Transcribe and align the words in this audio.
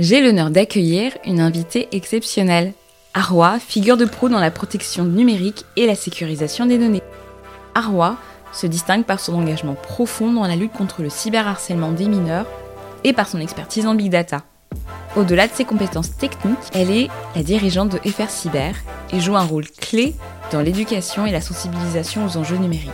J'ai 0.00 0.20
l'honneur 0.20 0.50
d'accueillir 0.50 1.18
une 1.24 1.40
invitée 1.40 1.88
exceptionnelle. 1.90 2.72
Arwa, 3.14 3.58
figure 3.58 3.96
de 3.96 4.04
proue 4.04 4.28
dans 4.28 4.38
la 4.38 4.52
protection 4.52 5.02
numérique 5.02 5.64
et 5.74 5.88
la 5.88 5.96
sécurisation 5.96 6.66
des 6.66 6.78
données. 6.78 7.02
Arwa 7.74 8.16
se 8.52 8.68
distingue 8.68 9.04
par 9.04 9.18
son 9.18 9.34
engagement 9.34 9.74
profond 9.74 10.32
dans 10.32 10.46
la 10.46 10.54
lutte 10.54 10.72
contre 10.72 11.02
le 11.02 11.10
cyberharcèlement 11.10 11.90
des 11.90 12.06
mineurs 12.06 12.46
et 13.02 13.12
par 13.12 13.26
son 13.26 13.40
expertise 13.40 13.88
en 13.88 13.96
big 13.96 14.12
data. 14.12 14.44
Au-delà 15.16 15.48
de 15.48 15.52
ses 15.52 15.64
compétences 15.64 16.16
techniques, 16.16 16.56
elle 16.74 16.92
est 16.92 17.08
la 17.34 17.42
dirigeante 17.42 17.88
de 17.90 18.08
FR 18.08 18.30
Cyber 18.30 18.76
et 19.12 19.18
joue 19.18 19.34
un 19.34 19.42
rôle 19.42 19.66
clé 19.66 20.14
dans 20.52 20.60
l'éducation 20.60 21.26
et 21.26 21.32
la 21.32 21.40
sensibilisation 21.40 22.24
aux 22.24 22.36
enjeux 22.36 22.58
numériques. 22.58 22.92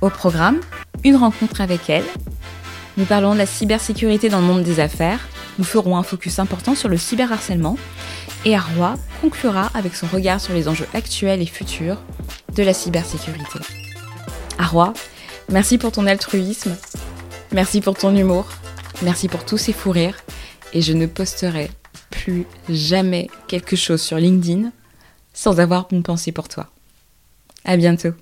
Au 0.00 0.10
programme, 0.10 0.58
une 1.04 1.14
rencontre 1.14 1.60
avec 1.60 1.88
elle. 1.88 2.04
Nous 2.96 3.04
parlons 3.04 3.34
de 3.34 3.38
la 3.38 3.46
cybersécurité 3.46 4.28
dans 4.28 4.40
le 4.40 4.46
monde 4.46 4.64
des 4.64 4.80
affaires. 4.80 5.20
Nous 5.58 5.64
ferons 5.64 5.96
un 5.96 6.02
focus 6.02 6.38
important 6.38 6.74
sur 6.74 6.88
le 6.88 6.96
cyberharcèlement. 6.96 7.76
Et 8.44 8.54
Arwa 8.54 8.94
conclura 9.20 9.70
avec 9.74 9.94
son 9.94 10.06
regard 10.06 10.40
sur 10.40 10.54
les 10.54 10.68
enjeux 10.68 10.88
actuels 10.94 11.40
et 11.40 11.46
futurs 11.46 11.98
de 12.54 12.62
la 12.62 12.74
cybersécurité. 12.74 13.58
Arwa, 14.58 14.92
merci 15.48 15.78
pour 15.78 15.92
ton 15.92 16.06
altruisme. 16.06 16.76
Merci 17.52 17.80
pour 17.80 17.96
ton 17.96 18.14
humour. 18.14 18.46
Merci 19.02 19.28
pour 19.28 19.44
tous 19.44 19.58
ces 19.58 19.72
fous 19.72 19.92
rires. 19.92 20.18
Et 20.72 20.82
je 20.82 20.92
ne 20.92 21.06
posterai 21.06 21.70
plus 22.10 22.46
jamais 22.68 23.28
quelque 23.48 23.76
chose 23.76 24.02
sur 24.02 24.18
LinkedIn 24.18 24.70
sans 25.32 25.60
avoir 25.60 25.86
une 25.90 26.02
pensée 26.02 26.32
pour 26.32 26.48
toi. 26.48 26.68
À 27.64 27.76
bientôt. 27.76 28.12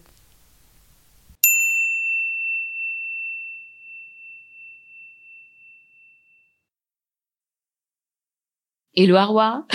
Hello 8.94 9.16
Arwa 9.16 9.66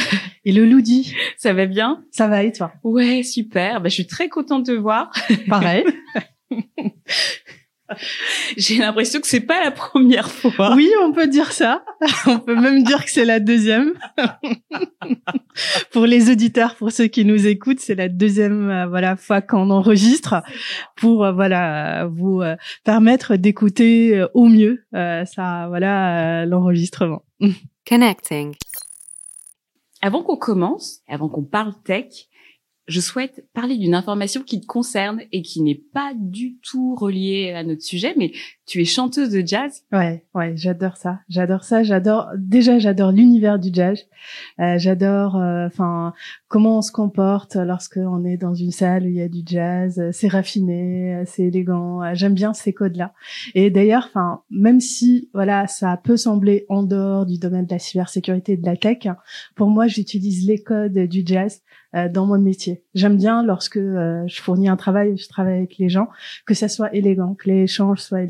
Hello 0.45 0.63
Loudi 0.69 1.15
Ça 1.37 1.51
va 1.51 1.65
bien? 1.65 2.03
Ça 2.11 2.27
va 2.27 2.43
et 2.43 2.51
toi? 2.51 2.71
Ouais, 2.83 3.23
super. 3.23 3.81
Bah, 3.81 3.89
je 3.89 3.95
suis 3.95 4.05
très 4.05 4.29
contente 4.29 4.67
de 4.67 4.75
te 4.75 4.77
voir. 4.77 5.11
Pareil. 5.49 5.83
J'ai 8.57 8.77
l'impression 8.77 9.19
que 9.19 9.27
c'est 9.27 9.39
pas 9.39 9.63
la 9.63 9.71
première 9.71 10.29
fois. 10.29 10.75
Oui, 10.75 10.91
on 11.01 11.13
peut 11.13 11.25
dire 11.25 11.51
ça. 11.51 11.83
On 12.27 12.37
peut 12.37 12.53
même 12.53 12.83
dire 12.83 13.03
que 13.03 13.09
c'est 13.09 13.25
la 13.25 13.39
deuxième. 13.39 13.93
pour 15.91 16.05
les 16.05 16.29
auditeurs, 16.29 16.75
pour 16.75 16.91
ceux 16.91 17.07
qui 17.07 17.25
nous 17.25 17.47
écoutent, 17.47 17.79
c'est 17.79 17.95
la 17.95 18.09
deuxième 18.09 18.69
euh, 18.69 18.87
voilà 18.87 19.15
fois 19.15 19.41
qu'on 19.41 19.71
enregistre 19.71 20.43
pour 20.95 21.25
euh, 21.25 21.31
voilà 21.31 22.05
vous 22.05 22.41
euh, 22.41 22.55
permettre 22.83 23.35
d'écouter 23.35 24.23
au 24.33 24.45
mieux 24.45 24.83
ça 24.93 25.65
voilà 25.69 26.45
l'enregistrement. 26.45 27.23
Connecting. 27.87 28.53
Avant 30.01 30.23
qu'on 30.23 30.37
commence, 30.37 31.01
avant 31.07 31.29
qu'on 31.29 31.43
parle 31.43 31.73
tech, 31.83 32.27
je 32.87 33.01
souhaite 33.01 33.45
parler 33.53 33.77
d'une 33.77 33.95
information 33.95 34.43
qui 34.43 34.61
te 34.61 34.65
concerne 34.65 35.21
et 35.31 35.41
qui 35.41 35.61
n'est 35.61 35.81
pas 35.93 36.13
du 36.15 36.57
tout 36.59 36.95
reliée 36.95 37.51
à 37.51 37.63
notre 37.63 37.81
sujet, 37.81 38.13
mais 38.15 38.31
tu 38.67 38.81
es 38.81 38.85
chanteuse 38.85 39.29
de 39.29 39.41
jazz. 39.45 39.83
Ouais, 39.93 40.25
ouais, 40.35 40.51
j'adore 40.57 40.97
ça. 40.97 41.19
J'adore 41.29 41.63
ça. 41.63 41.83
J'adore. 41.83 42.27
Déjà, 42.37 42.79
j'adore 42.79 43.13
l'univers 43.13 43.59
du 43.59 43.69
jazz. 43.71 43.97
Euh, 44.59 44.77
j'adore, 44.77 45.37
euh, 45.37 45.67
enfin, 45.67 46.13
comment 46.49 46.79
on 46.79 46.81
se 46.81 46.91
comporte 46.91 47.55
lorsque 47.55 47.97
on 47.97 48.25
est 48.25 48.35
dans 48.35 48.53
une 48.53 48.71
salle 48.71 49.03
où 49.03 49.07
il 49.07 49.15
y 49.15 49.21
a 49.21 49.29
du 49.29 49.41
jazz. 49.45 50.11
C'est 50.11 50.27
raffiné, 50.27 51.23
c'est 51.25 51.43
élégant. 51.43 52.13
J'aime 52.13 52.33
bien 52.33 52.53
ces 52.53 52.73
codes-là. 52.73 53.13
Et 53.55 53.69
d'ailleurs, 53.71 54.07
enfin, 54.09 54.41
même 54.51 54.81
si, 54.81 55.29
voilà, 55.33 55.65
ça 55.67 55.95
peut 55.95 56.17
sembler 56.17 56.65
en 56.67 56.83
dehors 56.83 57.25
du 57.25 57.39
domaine 57.39 57.65
de 57.65 57.71
la 57.71 57.79
cybersécurité 57.79 58.53
et 58.53 58.57
de 58.57 58.65
la 58.65 58.75
tech, 58.75 59.07
pour 59.55 59.69
moi, 59.69 59.87
j'utilise 59.87 60.45
les 60.45 60.61
codes 60.61 60.97
du 60.97 61.23
jazz 61.25 61.61
euh, 61.95 62.09
dans 62.09 62.25
mon 62.25 62.37
métier. 62.37 62.83
J'aime 62.95 63.15
bien 63.15 63.43
lorsque 63.43 63.77
euh, 63.77 64.23
je 64.27 64.41
fournis 64.41 64.67
un 64.67 64.75
travail, 64.75 65.15
je 65.17 65.29
travaille 65.29 65.57
avec 65.59 65.77
les 65.77 65.87
gens, 65.87 66.09
que 66.45 66.53
ça 66.53 66.67
soit 66.67 66.93
élégant, 66.93 67.33
que 67.33 67.49
les 67.49 67.63
échanges 67.63 68.01
soient 68.01 68.21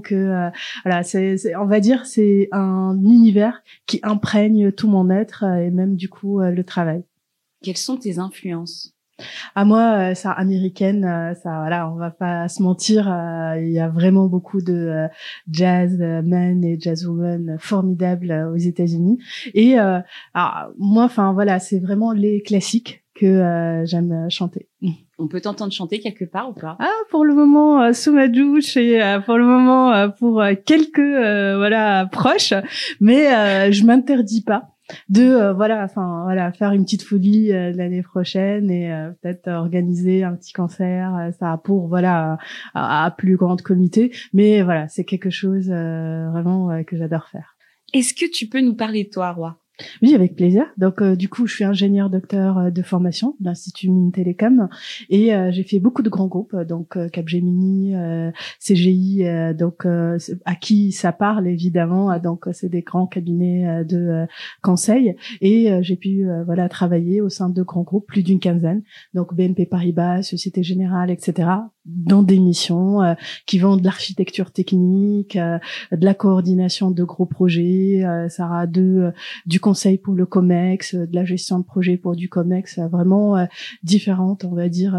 que 0.00 0.14
euh, 0.14 0.50
voilà, 0.84 1.02
c'est, 1.02 1.36
on 1.56 1.66
va 1.66 1.80
dire, 1.80 2.06
c'est 2.06 2.48
un 2.52 2.96
univers 3.02 3.62
qui 3.86 4.00
imprègne 4.02 4.72
tout 4.72 4.88
mon 4.88 5.10
être 5.10 5.44
et 5.44 5.70
même 5.70 5.96
du 5.96 6.08
coup 6.08 6.40
le 6.40 6.62
travail. 6.62 7.04
Quelles 7.62 7.76
sont 7.76 7.96
tes 7.96 8.18
influences? 8.18 8.94
À 9.54 9.64
moi, 9.64 10.14
ça 10.14 10.32
américaine, 10.32 11.02
ça 11.42 11.58
voilà, 11.60 11.88
on 11.90 11.96
va 11.96 12.10
pas 12.10 12.48
se 12.48 12.62
mentir, 12.62 13.06
il 13.56 13.70
y 13.70 13.78
a 13.78 13.88
vraiment 13.88 14.26
beaucoup 14.26 14.60
de 14.60 15.06
jazz 15.50 15.96
men 15.98 16.64
et 16.64 16.78
jazz 16.80 17.06
women 17.06 17.56
formidables 17.60 18.50
aux 18.52 18.56
États-Unis. 18.56 19.18
Et 19.54 19.76
moi, 20.34 21.04
enfin 21.04 21.32
voilà, 21.32 21.58
c'est 21.60 21.78
vraiment 21.78 22.12
les 22.12 22.42
classiques 22.42 23.01
que 23.22 23.26
euh, 23.26 23.86
j'aime 23.86 24.10
euh, 24.10 24.28
chanter. 24.28 24.68
On 25.16 25.28
peut 25.28 25.40
t'entendre 25.40 25.72
chanter 25.72 26.00
quelque 26.00 26.24
part 26.24 26.50
ou 26.50 26.54
pas? 26.54 26.76
Ah, 26.80 26.90
pour 27.10 27.24
le 27.24 27.34
moment 27.34 27.80
euh, 27.80 27.92
sous 27.92 28.12
ma 28.12 28.26
douche 28.26 28.76
et 28.76 29.00
pour 29.24 29.38
le 29.38 29.44
moment 29.44 30.10
pour 30.18 30.42
quelques 30.66 30.98
voilà 30.98 32.08
proches, 32.10 32.54
mais 33.00 33.70
je 33.70 33.84
m'interdis 33.84 34.42
pas 34.42 34.70
de 35.08 35.52
voilà 35.52 35.84
enfin 35.84 36.22
voilà 36.24 36.52
faire 36.52 36.72
une 36.72 36.84
petite 36.84 37.02
folie 37.04 37.48
l'année 37.48 38.02
prochaine 38.02 38.70
et 38.70 38.90
peut-être 39.20 39.48
organiser 39.48 40.24
un 40.24 40.34
petit 40.34 40.52
concert 40.52 41.30
ça 41.38 41.60
pour 41.62 41.86
voilà 41.86 42.38
à, 42.74 43.14
plus 43.16 43.36
grande 43.36 43.62
comité. 43.62 44.12
Mais 44.32 44.62
voilà 44.62 44.88
c'est 44.88 45.04
quelque 45.04 45.30
chose 45.30 45.68
vraiment 45.68 46.82
que 46.84 46.96
j'adore 46.96 47.28
faire. 47.28 47.56
Est-ce 47.94 48.14
que 48.14 48.28
tu 48.28 48.48
peux 48.48 48.60
nous 48.60 48.74
parler 48.74 49.04
de 49.04 49.10
toi 49.10 49.30
Roi 49.30 49.61
oui, 50.02 50.14
avec 50.14 50.36
plaisir. 50.36 50.66
Donc, 50.76 51.00
euh, 51.00 51.16
du 51.16 51.28
coup, 51.28 51.46
je 51.46 51.54
suis 51.54 51.64
ingénieur 51.64 52.10
docteur 52.10 52.58
euh, 52.58 52.70
de 52.70 52.82
formation 52.82 53.36
de 53.40 53.46
l'Institut 53.46 53.90
Mines 53.90 54.12
Télécom 54.12 54.68
et 55.08 55.34
euh, 55.34 55.50
j'ai 55.50 55.62
fait 55.62 55.78
beaucoup 55.78 56.02
de 56.02 56.10
grands 56.10 56.26
groupes, 56.26 56.54
donc 56.56 56.98
Capgemini, 57.10 57.94
CGI, 58.60 59.24
donc 59.56 59.86
à 59.86 60.54
qui 60.54 60.92
ça 60.92 61.12
parle 61.12 61.46
évidemment. 61.46 62.18
Donc, 62.18 62.46
c'est 62.52 62.68
des 62.68 62.82
grands 62.82 63.06
cabinets 63.06 63.84
de 63.84 64.26
conseil 64.62 65.16
et 65.40 65.82
j'ai 65.82 65.96
pu 65.96 66.26
voilà 66.44 66.68
travailler 66.68 67.20
au 67.20 67.28
sein 67.28 67.48
de 67.48 67.62
grands 67.62 67.82
groupes, 67.82 68.06
plus 68.06 68.22
d'une 68.22 68.40
quinzaine. 68.40 68.82
Donc, 69.14 69.34
BNP 69.34 69.66
Paribas, 69.66 70.22
Société 70.22 70.62
Générale, 70.62 71.10
etc 71.10 71.48
dans 71.84 72.22
des 72.22 72.38
missions 72.38 73.02
euh, 73.02 73.14
qui 73.46 73.58
vont 73.58 73.76
de 73.76 73.84
l'architecture 73.84 74.52
technique, 74.52 75.36
euh, 75.36 75.58
de 75.90 76.04
la 76.04 76.14
coordination 76.14 76.90
de 76.90 77.02
gros 77.02 77.26
projets, 77.26 78.04
euh, 78.04 78.28
ça 78.28 78.46
aura 78.46 78.66
de 78.66 79.12
du 79.46 79.60
conseil 79.60 79.98
pour 79.98 80.14
le 80.14 80.26
Comex, 80.26 80.94
de 80.94 81.14
la 81.14 81.24
gestion 81.24 81.58
de 81.58 81.64
projet 81.64 81.96
pour 81.96 82.14
du 82.14 82.28
Comex, 82.28 82.78
vraiment 82.78 83.46
différentes, 83.82 84.44
on 84.44 84.54
va 84.54 84.68
dire, 84.68 84.98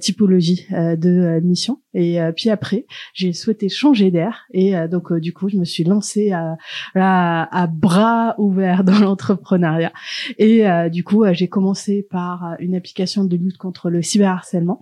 typologies 0.00 0.66
de 0.70 1.40
missions. 1.42 1.80
Et 1.94 2.18
puis 2.36 2.50
après, 2.50 2.86
j'ai 3.14 3.32
souhaité 3.32 3.68
changer 3.68 4.10
d'air 4.10 4.46
et 4.52 4.74
donc 4.88 5.12
du 5.14 5.32
coup, 5.32 5.48
je 5.48 5.56
me 5.56 5.64
suis 5.64 5.84
lancée 5.84 6.32
à, 6.32 6.56
à, 6.94 7.62
à 7.62 7.66
bras 7.66 8.34
ouverts 8.38 8.84
dans 8.84 8.98
l'entrepreneuriat. 9.00 9.92
Et 10.38 10.64
du 10.90 11.04
coup, 11.04 11.24
j'ai 11.32 11.48
commencé 11.48 12.06
par 12.08 12.56
une 12.58 12.74
application 12.74 13.24
de 13.24 13.36
lutte 13.36 13.58
contre 13.58 13.90
le 13.90 14.02
cyberharcèlement 14.02 14.80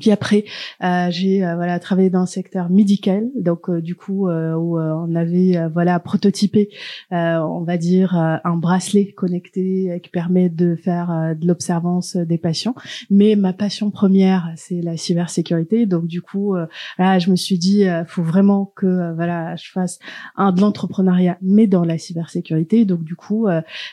puis 0.00 0.10
après, 0.10 0.44
euh, 0.82 1.08
j'ai 1.10 1.44
euh, 1.44 1.54
voilà 1.56 1.78
travaillé 1.78 2.10
dans 2.10 2.20
le 2.20 2.26
secteur 2.26 2.70
médical, 2.70 3.28
donc 3.36 3.68
euh, 3.68 3.80
du 3.80 3.94
coup 3.94 4.28
euh, 4.28 4.54
où 4.54 4.78
on 4.78 5.14
avait 5.14 5.68
voilà 5.72 5.98
prototypé, 6.00 6.70
on 7.10 7.62
va 7.64 7.76
dire 7.76 8.14
un 8.14 8.56
bracelet 8.56 9.12
connecté 9.12 10.00
qui 10.02 10.10
permet 10.10 10.48
de 10.48 10.76
faire 10.76 11.34
de 11.38 11.46
l'observance 11.46 12.16
des 12.16 12.38
patients. 12.38 12.74
Mais 13.10 13.36
ma 13.36 13.52
passion 13.52 13.90
première, 13.90 14.52
c'est 14.56 14.80
la 14.80 14.96
cybersécurité, 14.96 15.86
donc 15.86 16.06
du 16.06 16.22
coup 16.22 16.54
là, 16.98 17.18
je 17.18 17.30
me 17.30 17.36
suis 17.36 17.58
dit, 17.58 17.84
faut 18.06 18.22
vraiment 18.22 18.72
que 18.76 19.14
voilà 19.14 19.56
je 19.56 19.70
fasse 19.70 19.98
un 20.36 20.52
de 20.52 20.60
l'entrepreneuriat, 20.60 21.38
mais 21.42 21.66
dans 21.66 21.84
la 21.84 21.98
cybersécurité. 21.98 22.84
Donc 22.84 23.04
du 23.04 23.16
coup, 23.16 23.48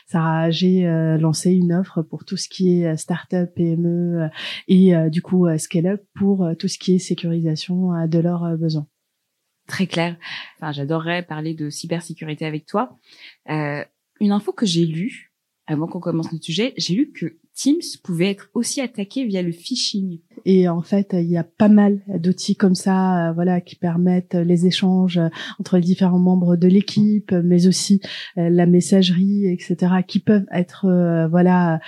ça 0.06 0.50
j'ai 0.50 0.84
lancé 1.20 1.52
une 1.52 1.72
offre 1.72 2.02
pour 2.02 2.24
tout 2.24 2.36
ce 2.36 2.48
qui 2.48 2.82
est 2.82 2.96
startup, 2.96 3.54
PME 3.54 4.28
et 4.68 4.94
du 5.10 5.22
coup 5.22 5.46
ce 5.58 5.68
pour 6.14 6.44
euh, 6.44 6.54
tout 6.54 6.68
ce 6.68 6.78
qui 6.78 6.94
est 6.94 6.98
sécurisation 6.98 7.94
euh, 7.94 8.06
de 8.06 8.18
leurs 8.18 8.44
euh, 8.44 8.56
besoins. 8.56 8.86
Très 9.66 9.86
clair. 9.86 10.16
Enfin, 10.56 10.72
j'adorerais 10.72 11.22
parler 11.22 11.54
de 11.54 11.70
cybersécurité 11.70 12.44
avec 12.44 12.66
toi. 12.66 12.98
Une 13.46 14.32
info 14.32 14.52
que 14.52 14.66
j'ai 14.66 14.84
lue 14.84 15.32
avant 15.66 15.86
qu'on 15.86 16.00
commence 16.00 16.32
notre 16.32 16.44
sujet, 16.44 16.74
j'ai 16.76 16.94
lu 16.94 17.12
que 17.12 17.38
Teams 17.54 17.80
pouvait 18.02 18.30
être 18.30 18.50
aussi 18.54 18.80
attaqué 18.80 19.24
via 19.24 19.42
le 19.42 19.52
phishing. 19.52 20.20
Et 20.44 20.68
en 20.68 20.82
fait, 20.82 21.10
il 21.12 21.30
y 21.30 21.36
a 21.36 21.44
pas 21.44 21.68
mal 21.68 22.00
d'outils 22.08 22.56
comme 22.56 22.74
ça, 22.74 23.32
voilà, 23.34 23.60
qui 23.60 23.76
permettent 23.76 24.34
les 24.34 24.66
échanges 24.66 25.20
entre 25.58 25.76
les 25.76 25.82
différents 25.82 26.18
membres 26.18 26.56
de 26.56 26.68
l'équipe, 26.68 27.32
mais 27.32 27.66
aussi 27.66 28.00
la 28.36 28.66
messagerie, 28.66 29.46
etc., 29.46 29.76
qui 30.06 30.18
peuvent 30.20 30.46
être, 30.52 30.86
voilà, 31.30 31.80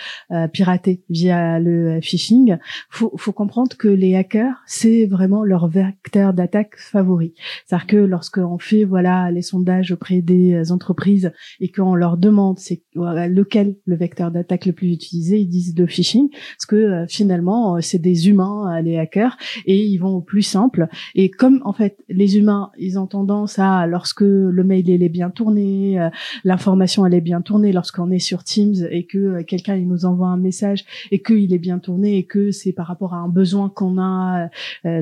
piratés 0.52 1.02
via 1.08 1.58
le 1.58 2.00
phishing. 2.00 2.56
Faut, 2.90 3.12
faut 3.16 3.32
comprendre 3.32 3.76
que 3.76 3.88
les 3.88 4.14
hackers, 4.14 4.62
c'est 4.66 5.06
vraiment 5.06 5.44
leur 5.44 5.68
vecteur 5.68 6.34
d'attaque 6.34 6.76
favori. 6.76 7.34
C'est-à-dire 7.66 7.86
que 7.86 7.96
lorsqu'on 7.96 8.58
fait, 8.58 8.84
voilà, 8.84 9.30
les 9.30 9.42
sondages 9.42 9.92
auprès 9.92 10.22
des 10.22 10.72
entreprises 10.72 11.32
et 11.60 11.70
qu'on 11.70 11.94
leur 11.94 12.16
demande 12.16 12.58
c'est 12.58 12.82
lequel 12.94 13.76
le 13.84 13.96
vecteur 13.96 14.30
d'attaque 14.30 14.66
le 14.66 14.72
plus 14.72 14.92
utilisé, 14.92 15.38
ils 15.38 15.48
disent 15.48 15.74
le 15.76 15.86
phishing, 15.86 16.28
parce 16.30 16.66
que 16.66 16.76
euh, 16.76 17.06
finalement 17.08 17.76
euh, 17.76 17.80
c'est 17.80 17.98
des 17.98 18.28
humains 18.28 18.41
euh, 18.42 18.80
les 18.80 18.98
hackers 18.98 19.36
et 19.66 19.84
ils 19.84 19.98
vont 19.98 20.16
au 20.16 20.20
plus 20.20 20.42
simple. 20.42 20.88
Et 21.14 21.30
comme 21.30 21.60
en 21.64 21.72
fait 21.72 21.98
les 22.08 22.38
humains, 22.38 22.70
ils 22.78 22.98
ont 22.98 23.06
tendance 23.06 23.58
à 23.58 23.86
lorsque 23.86 24.22
le 24.22 24.64
mail 24.64 24.88
il 24.88 25.02
est 25.02 25.08
bien 25.08 25.30
tourné, 25.30 26.08
l'information 26.44 27.06
elle 27.06 27.14
est 27.14 27.20
bien 27.20 27.40
tournée, 27.40 27.72
lorsqu'on 27.72 28.10
est 28.10 28.18
sur 28.18 28.44
Teams 28.44 28.74
et 28.90 29.04
que 29.06 29.42
quelqu'un 29.42 29.76
il 29.76 29.86
nous 29.86 30.04
envoie 30.04 30.28
un 30.28 30.36
message 30.36 30.84
et 31.10 31.22
qu'il 31.22 31.52
est 31.52 31.58
bien 31.58 31.78
tourné 31.78 32.16
et 32.18 32.24
que 32.24 32.50
c'est 32.50 32.72
par 32.72 32.86
rapport 32.86 33.14
à 33.14 33.18
un 33.18 33.28
besoin 33.28 33.68
qu'on 33.68 33.98
a, 33.98 34.48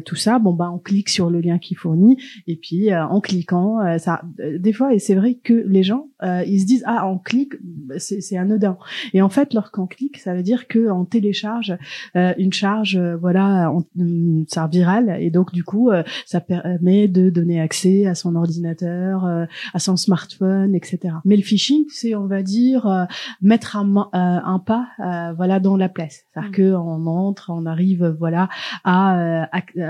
tout 0.04 0.16
ça, 0.16 0.38
bon 0.38 0.52
bah 0.52 0.70
on 0.72 0.78
clique 0.78 1.08
sur 1.08 1.31
le 1.31 1.40
lien 1.40 1.58
qui 1.58 1.75
fournit 1.75 2.16
et 2.46 2.56
puis 2.56 2.94
en 2.94 3.20
cliquant, 3.20 3.78
ça, 3.98 4.22
des 4.38 4.72
fois 4.72 4.94
et 4.94 4.98
c'est 4.98 5.14
vrai 5.14 5.34
que 5.34 5.64
les 5.66 5.82
gens 5.82 6.08
ils 6.22 6.60
se 6.60 6.66
disent 6.66 6.84
ah 6.86 7.08
on 7.08 7.19
clique, 7.19 7.54
c'est 7.98 8.36
anodin. 8.36 8.76
Et 9.14 9.22
en 9.22 9.28
fait, 9.28 9.54
lorsqu'on 9.54 9.86
clique, 9.86 10.19
ça 10.19 10.34
veut 10.34 10.43
dire 10.43 10.69
que 10.69 10.90
on 10.90 11.04
télécharge 11.04 11.76
euh, 12.16 12.34
une 12.38 12.52
charge, 12.52 12.96
euh, 12.96 13.16
voilà, 13.31 13.73
une 13.97 14.44
charge 14.53 14.71
virale, 14.71 15.17
et 15.21 15.31
donc 15.31 15.53
du 15.53 15.65
coup, 15.65 15.91
euh, 15.91 16.03
ça 16.27 16.41
permet 16.41 17.09
de 17.09 17.31
donner 17.31 17.61
accès 17.61 18.06
à 18.06 18.15
son 18.15 18.35
ordinateur, 18.37 19.25
à 19.25 19.79
son 19.79 19.97
smartphone, 19.97 20.75
etc. 20.75 21.15
Mais 21.25 21.37
le 21.37 21.43
phishing, 21.43 21.85
c'est, 21.88 22.15
on 22.15 22.27
va 22.27 22.43
dire, 22.43 23.06
mettre 23.41 23.77
un, 23.77 24.09
un 24.12 24.59
pas, 24.59 24.88
voilà, 25.37 25.61
dans 25.61 25.77
la 25.77 25.88
place. 25.88 26.25
C'est-à-dire 26.32 26.50
mmh. 26.50 26.55
que 26.55 26.75
on 26.75 27.06
entre, 27.06 27.50
on 27.50 27.67
arrive, 27.67 28.17
voilà, 28.19 28.49
à, 28.85 29.49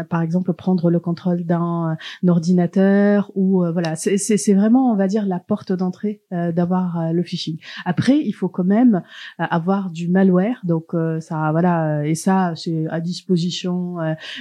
par 0.09 0.23
exemple, 0.23 0.53
prendre 0.53 0.91
le 0.91 1.01
contrôle 1.01 1.45
d'un 1.45 1.97
ordinateur 2.27 3.31
ou 3.35 3.65
voilà, 3.73 3.97
c'est 3.97 4.55
vraiment, 4.55 4.93
on 4.93 4.97
va 4.97 5.07
dire, 5.07 5.27
la 5.27 5.39
porte 5.39 5.73
d'entrée 5.73 6.23
d'avoir 6.31 7.13
le 7.13 7.23
phishing. 7.23 7.59
Après, 7.85 8.19
il 8.19 8.33
faut 8.33 8.49
quand 8.49 8.65
même 8.65 9.03
euh, 9.41 9.45
avoir 9.51 9.91
du 9.91 10.09
malware. 10.09 10.61
Donc 10.65 10.95
euh, 10.95 11.21
ça, 11.21 11.51
voilà, 11.51 12.07
et 12.07 12.15
ça 12.15 12.53
c'est 12.57 12.87
à 12.89 13.01
disposition 13.01 13.30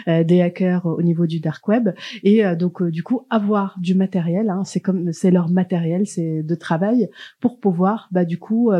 euh, 0.07 0.23
des 0.23 0.41
hackers 0.41 0.85
au 0.85 1.01
niveau 1.01 1.25
du 1.25 1.39
dark 1.39 1.67
web. 1.67 1.89
Et 2.23 2.43
donc 2.55 2.83
du 2.83 3.03
coup 3.03 3.25
avoir 3.29 3.77
du 3.79 3.95
matériel, 3.95 4.49
hein, 4.49 4.63
c'est 4.63 4.79
comme 4.79 5.11
c'est 5.11 5.31
leur 5.31 5.49
matériel, 5.49 6.07
c'est 6.07 6.43
de 6.43 6.55
travail 6.55 7.09
pour 7.39 7.59
pouvoir, 7.59 8.07
bah 8.11 8.25
du 8.25 8.37
coup, 8.37 8.71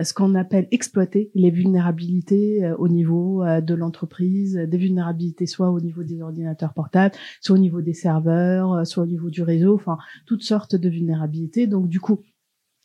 ce 0.00 0.14
qu'on 0.14 0.34
appelle 0.34 0.68
exploiter 0.70 1.30
les 1.34 1.50
vulnérabilités 1.50 2.72
au 2.78 2.88
niveau 2.88 3.44
de 3.44 3.74
l'entreprise, 3.74 4.54
des 4.56 4.78
vulnérabilités 4.78 5.46
soit 5.46 5.70
au 5.70 5.80
niveau 5.80 6.02
des 6.02 6.20
ordinateurs 6.22 6.74
portables, 6.74 7.14
soit 7.40 7.56
au 7.56 7.58
niveau 7.58 7.80
des 7.80 7.94
serveurs, 7.94 8.86
soit 8.86 9.04
au 9.04 9.06
niveau 9.06 9.30
du 9.30 9.42
réseau, 9.42 9.74
enfin 9.74 9.98
toutes 10.26 10.42
sortes 10.42 10.76
de 10.76 10.88
vulnérabilités. 10.88 11.66
Donc 11.66 11.88
du 11.88 12.00
coup 12.00 12.20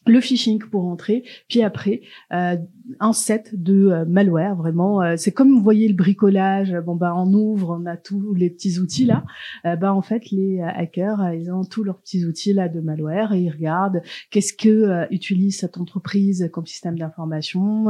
le 0.07 0.19
phishing 0.19 0.59
pour 0.59 0.85
entrer, 0.85 1.23
puis 1.47 1.61
après 1.61 2.01
euh, 2.33 2.57
un 2.99 3.13
set 3.13 3.51
de 3.53 3.89
euh, 3.89 4.05
malware 4.05 4.55
vraiment. 4.55 5.01
Euh, 5.01 5.13
c'est 5.15 5.31
comme 5.31 5.51
vous 5.51 5.61
voyez 5.61 5.87
le 5.87 5.93
bricolage. 5.93 6.75
Bon 6.85 6.95
bah 6.95 7.13
on 7.15 7.31
ouvre, 7.33 7.77
on 7.79 7.85
a 7.85 7.97
tous 7.97 8.33
les 8.33 8.49
petits 8.49 8.79
outils 8.79 9.05
là. 9.05 9.23
bah 9.63 9.93
en 9.93 10.01
fait 10.01 10.31
les 10.31 10.61
hackers 10.61 11.33
ils 11.33 11.51
ont 11.51 11.63
tous 11.63 11.83
leurs 11.83 11.99
petits 11.99 12.25
outils 12.25 12.53
là 12.53 12.67
de 12.67 12.79
malware 12.79 13.33
et 13.33 13.41
ils 13.41 13.49
regardent 13.49 14.01
qu'est-ce 14.31 14.53
que 14.53 15.11
utilise 15.13 15.59
cette 15.59 15.77
entreprise 15.77 16.49
comme 16.51 16.65
système 16.65 16.97
d'information. 16.97 17.85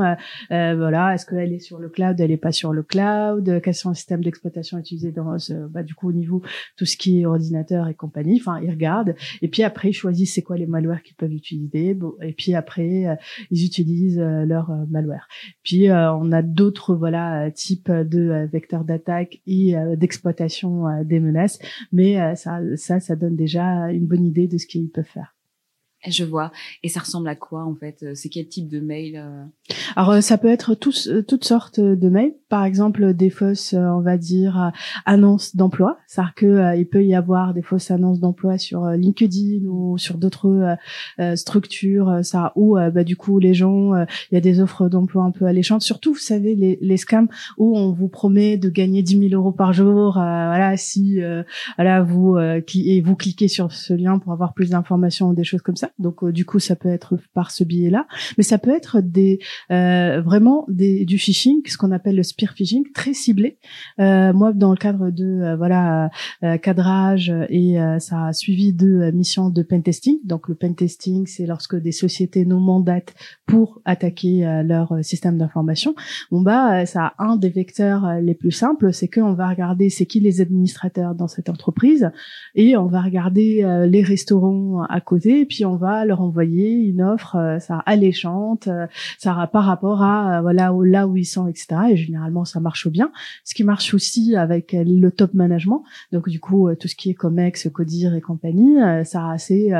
voilà, 0.49 1.13
est-ce 1.13 1.25
qu'elle 1.25 1.53
est 1.53 1.59
sur 1.59 1.79
le 1.79 1.89
cloud, 1.89 2.19
elle 2.19 2.31
est 2.31 2.37
pas 2.37 2.51
sur 2.51 2.73
le 2.73 2.83
cloud. 2.83 3.61
Quels 3.63 3.73
sont 3.73 3.89
les 3.89 3.95
systèmes 3.95 4.23
d'exploitation 4.23 4.77
utilisés 4.77 5.11
dans 5.11 5.37
bah 5.69 5.83
du 5.83 5.95
coup 5.95 6.09
au 6.09 6.13
niveau 6.13 6.41
tout 6.77 6.85
ce 6.85 6.97
qui 6.97 7.21
est 7.21 7.25
ordinateur 7.25 7.87
et 7.87 7.93
compagnie. 7.93 8.37
Enfin 8.39 8.59
ils 8.61 8.69
regardent 8.71 9.15
et 9.41 9.47
puis 9.47 9.63
après 9.63 9.89
ils 9.89 9.93
choisissent 9.93 10.33
c'est 10.33 10.41
quoi 10.41 10.57
les 10.57 10.67
malwares 10.67 11.03
qu'ils 11.03 11.15
peuvent 11.15 11.33
utiliser 11.33 11.93
et 12.21 12.33
puis 12.33 12.55
après 12.55 13.07
euh, 13.07 13.15
ils 13.49 13.65
utilisent 13.65 14.19
euh, 14.19 14.45
leur 14.45 14.71
euh, 14.71 14.85
malware. 14.89 15.27
Puis 15.63 15.91
on 15.91 16.31
a 16.31 16.41
d'autres 16.41 16.95
voilà 16.95 17.51
types 17.51 17.91
de 17.91 18.47
vecteurs 18.51 18.83
d'attaque 18.83 19.41
et 19.47 19.75
d'exploitation 19.95 21.03
des 21.03 21.19
menaces, 21.19 21.59
mais 21.91 22.35
ça 22.35 22.59
ça 22.75 22.99
ça 22.99 23.15
donne 23.15 23.35
déjà 23.35 23.91
une 23.91 24.05
bonne 24.05 24.25
idée 24.25 24.47
de 24.47 24.57
ce 24.57 24.67
qu'ils 24.67 24.89
peuvent 24.89 25.05
faire. 25.05 25.35
Je 26.07 26.23
vois. 26.23 26.51
Et 26.81 26.89
ça 26.89 27.01
ressemble 27.01 27.27
à 27.27 27.35
quoi 27.35 27.63
en 27.63 27.75
fait 27.75 28.05
C'est 28.15 28.29
quel 28.29 28.47
type 28.47 28.67
de 28.67 28.79
mail 28.79 29.17
euh 29.17 29.43
Alors 29.95 30.11
euh, 30.11 30.21
ça 30.21 30.39
peut 30.39 30.47
être 30.47 30.73
tous, 30.73 31.07
euh, 31.07 31.23
toutes 31.23 31.45
sortes 31.45 31.79
de 31.79 32.09
mails. 32.09 32.33
Par 32.49 32.65
exemple, 32.65 33.13
des 33.13 33.29
fausses, 33.29 33.73
on 33.73 34.01
va 34.01 34.17
dire, 34.17 34.71
annonces 35.05 35.55
d'emploi. 35.55 35.99
C'est-à-dire 36.07 36.33
que 36.35 36.77
il 36.77 36.85
peut 36.85 37.05
y 37.05 37.15
avoir 37.15 37.53
des 37.53 37.61
fausses 37.61 37.91
annonces 37.91 38.19
d'emploi 38.19 38.57
sur 38.57 38.85
LinkedIn 38.87 39.65
ou 39.67 39.97
sur 39.97 40.17
d'autres 40.17 40.75
structures. 41.35 42.19
Ça, 42.23 42.51
où 42.57 42.75
bah, 42.75 43.05
du 43.05 43.15
coup 43.15 43.39
les 43.39 43.53
gens, 43.53 43.95
il 43.95 44.33
y 44.33 44.37
a 44.37 44.41
des 44.41 44.59
offres 44.59 44.89
d'emploi 44.89 45.23
un 45.23 45.31
peu 45.31 45.45
alléchantes. 45.45 45.81
Surtout, 45.81 46.11
vous 46.11 46.19
savez, 46.19 46.55
les, 46.55 46.77
les 46.81 46.97
scams 46.97 47.29
où 47.57 47.77
on 47.77 47.93
vous 47.93 48.09
promet 48.09 48.57
de 48.57 48.67
gagner 48.67 49.01
10 49.01 49.29
000 49.29 49.41
euros 49.41 49.53
par 49.53 49.71
jour. 49.71 50.15
voilà, 50.15 50.75
si 50.75 51.21
voilà 51.77 52.01
vous 52.01 52.37
et 52.37 53.01
vous 53.01 53.15
cliquez 53.15 53.47
sur 53.47 53.71
ce 53.71 53.93
lien 53.93 54.19
pour 54.19 54.33
avoir 54.33 54.53
plus 54.53 54.71
d'informations 54.71 55.29
ou 55.29 55.33
des 55.33 55.45
choses 55.45 55.61
comme 55.61 55.77
ça. 55.77 55.90
Donc 55.99 56.23
euh, 56.23 56.31
du 56.31 56.45
coup, 56.45 56.59
ça 56.59 56.75
peut 56.75 56.89
être 56.89 57.17
par 57.33 57.51
ce 57.51 57.63
biais-là, 57.63 58.07
mais 58.37 58.43
ça 58.43 58.57
peut 58.57 58.71
être 58.71 59.01
des 59.01 59.39
euh, 59.71 60.21
vraiment 60.21 60.65
des, 60.67 61.05
du 61.05 61.17
phishing, 61.17 61.61
ce 61.65 61.77
qu'on 61.77 61.91
appelle 61.91 62.15
le 62.15 62.23
spear 62.23 62.53
phishing, 62.53 62.83
très 62.93 63.13
ciblé. 63.13 63.57
Euh, 63.99 64.33
moi, 64.33 64.53
dans 64.53 64.71
le 64.71 64.77
cadre 64.77 65.09
de 65.11 65.55
voilà 65.57 66.09
cadrage 66.61 67.33
et 67.49 67.77
ça 67.99 68.27
a 68.27 68.33
suivi 68.33 68.73
de 68.73 69.11
missions 69.11 69.49
de 69.49 69.63
pentesting. 69.63 70.19
Donc 70.23 70.47
le 70.47 70.55
pentesting, 70.55 71.27
c'est 71.27 71.45
lorsque 71.45 71.75
des 71.75 71.91
sociétés 71.91 72.45
nous 72.45 72.59
mandatent 72.59 73.13
pour 73.45 73.81
attaquer 73.85 74.61
leur 74.65 74.93
système 75.03 75.37
d'information. 75.37 75.95
Bon 76.31 76.41
bah, 76.41 76.85
ça 76.85 77.13
a 77.17 77.23
un 77.23 77.35
des 77.35 77.49
vecteurs 77.49 78.19
les 78.21 78.33
plus 78.33 78.51
simples, 78.51 78.93
c'est 78.93 79.07
qu'on 79.07 79.33
va 79.33 79.49
regarder 79.49 79.89
c'est 79.89 80.05
qui 80.05 80.19
les 80.19 80.41
administrateurs 80.41 81.15
dans 81.15 81.27
cette 81.27 81.49
entreprise 81.49 82.11
et 82.55 82.77
on 82.77 82.87
va 82.87 83.01
regarder 83.01 83.63
les 83.87 84.03
restaurants 84.03 84.83
à 84.83 85.01
côté, 85.01 85.41
et 85.41 85.45
puis 85.45 85.65
on 85.65 85.77
va 85.81 86.05
leur 86.05 86.21
envoyer 86.21 86.71
une 86.71 87.01
offre 87.01 87.35
euh, 87.35 87.59
ça 87.59 87.79
alléchante, 87.85 88.67
euh, 88.67 88.87
ça 89.17 89.49
par 89.51 89.65
rapport 89.65 90.03
à 90.03 90.37
euh, 90.37 90.41
voilà 90.41 90.71
là 90.83 91.07
où 91.07 91.17
ils 91.17 91.25
sont, 91.25 91.47
etc. 91.47 91.67
Et 91.89 91.97
généralement 91.97 92.45
ça 92.45 92.59
marche 92.59 92.87
bien. 92.87 93.11
Ce 93.43 93.53
qui 93.53 93.63
marche 93.63 93.93
aussi 93.93 94.35
avec 94.35 94.73
le 94.73 95.09
top 95.09 95.33
management, 95.33 95.83
donc 96.11 96.29
du 96.29 96.39
coup 96.39 96.69
tout 96.79 96.87
ce 96.87 96.95
qui 96.95 97.09
est 97.09 97.13
Comex, 97.13 97.69
Codir 97.69 98.15
et 98.15 98.21
compagnie, 98.21 98.77
ça 99.03 99.35
c'est 99.37 99.71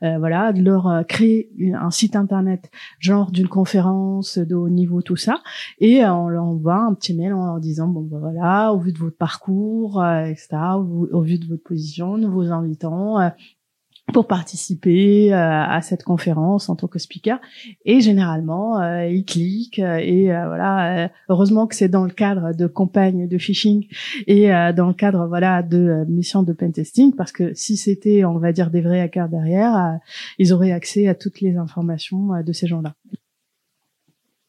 voilà 0.00 0.52
de 0.52 0.62
leur 0.62 1.04
créer 1.06 1.50
un 1.74 1.90
site 1.90 2.16
internet 2.16 2.70
genre 2.98 3.30
d'une 3.30 3.48
conférence 3.48 4.38
de 4.38 4.54
haut 4.54 4.68
niveau 4.68 5.02
tout 5.02 5.16
ça, 5.16 5.40
et 5.78 6.04
on 6.04 6.28
leur 6.28 6.44
envoie 6.44 6.76
un 6.76 6.94
petit 6.94 7.14
mail 7.14 7.34
en 7.34 7.44
leur 7.46 7.60
disant 7.60 7.88
bon 7.88 8.02
ben 8.02 8.18
voilà 8.18 8.72
au 8.72 8.78
vu 8.78 8.92
de 8.92 8.98
votre 8.98 9.16
parcours, 9.16 10.04
etc. 10.04 10.48
Au, 10.76 11.08
au, 11.12 11.20
vu 11.20 11.38
de 11.38 11.46
votre 11.46 11.62
position, 11.62 12.16
nous 12.16 12.30
vous 12.30 12.50
invitons 12.50 13.18
pour 14.12 14.26
participer 14.26 15.32
euh, 15.32 15.36
à 15.36 15.80
cette 15.82 16.02
conférence 16.02 16.68
en 16.68 16.76
tant 16.76 16.88
que 16.88 16.98
speaker 16.98 17.40
et 17.84 18.00
généralement 18.00 18.80
euh, 18.80 19.06
ils 19.06 19.24
cliquent 19.24 19.78
euh, 19.78 19.96
et 19.96 20.26
voilà 20.26 21.10
heureusement 21.28 21.66
que 21.66 21.74
c'est 21.74 21.88
dans 21.88 22.04
le 22.04 22.10
cadre 22.10 22.52
de 22.52 22.66
campagne 22.66 23.28
de 23.28 23.38
phishing 23.38 23.86
et 24.26 24.48
dans 24.48 24.88
le 24.88 24.94
cadre 24.94 25.26
voilà 25.26 25.62
de 25.62 26.04
mission 26.08 26.42
de 26.42 26.52
pentesting 26.52 27.14
parce 27.14 27.32
que 27.32 27.54
si 27.54 27.76
c'était 27.76 28.24
on 28.24 28.38
va 28.38 28.52
dire 28.52 28.70
des 28.70 28.80
vrais 28.80 29.00
hackers 29.00 29.28
derrière 29.28 29.98
ils 30.38 30.52
auraient 30.52 30.72
accès 30.72 31.06
à 31.08 31.14
toutes 31.14 31.40
les 31.40 31.56
informations 31.56 32.42
de 32.42 32.52
ces 32.52 32.66
gens-là. 32.66 32.94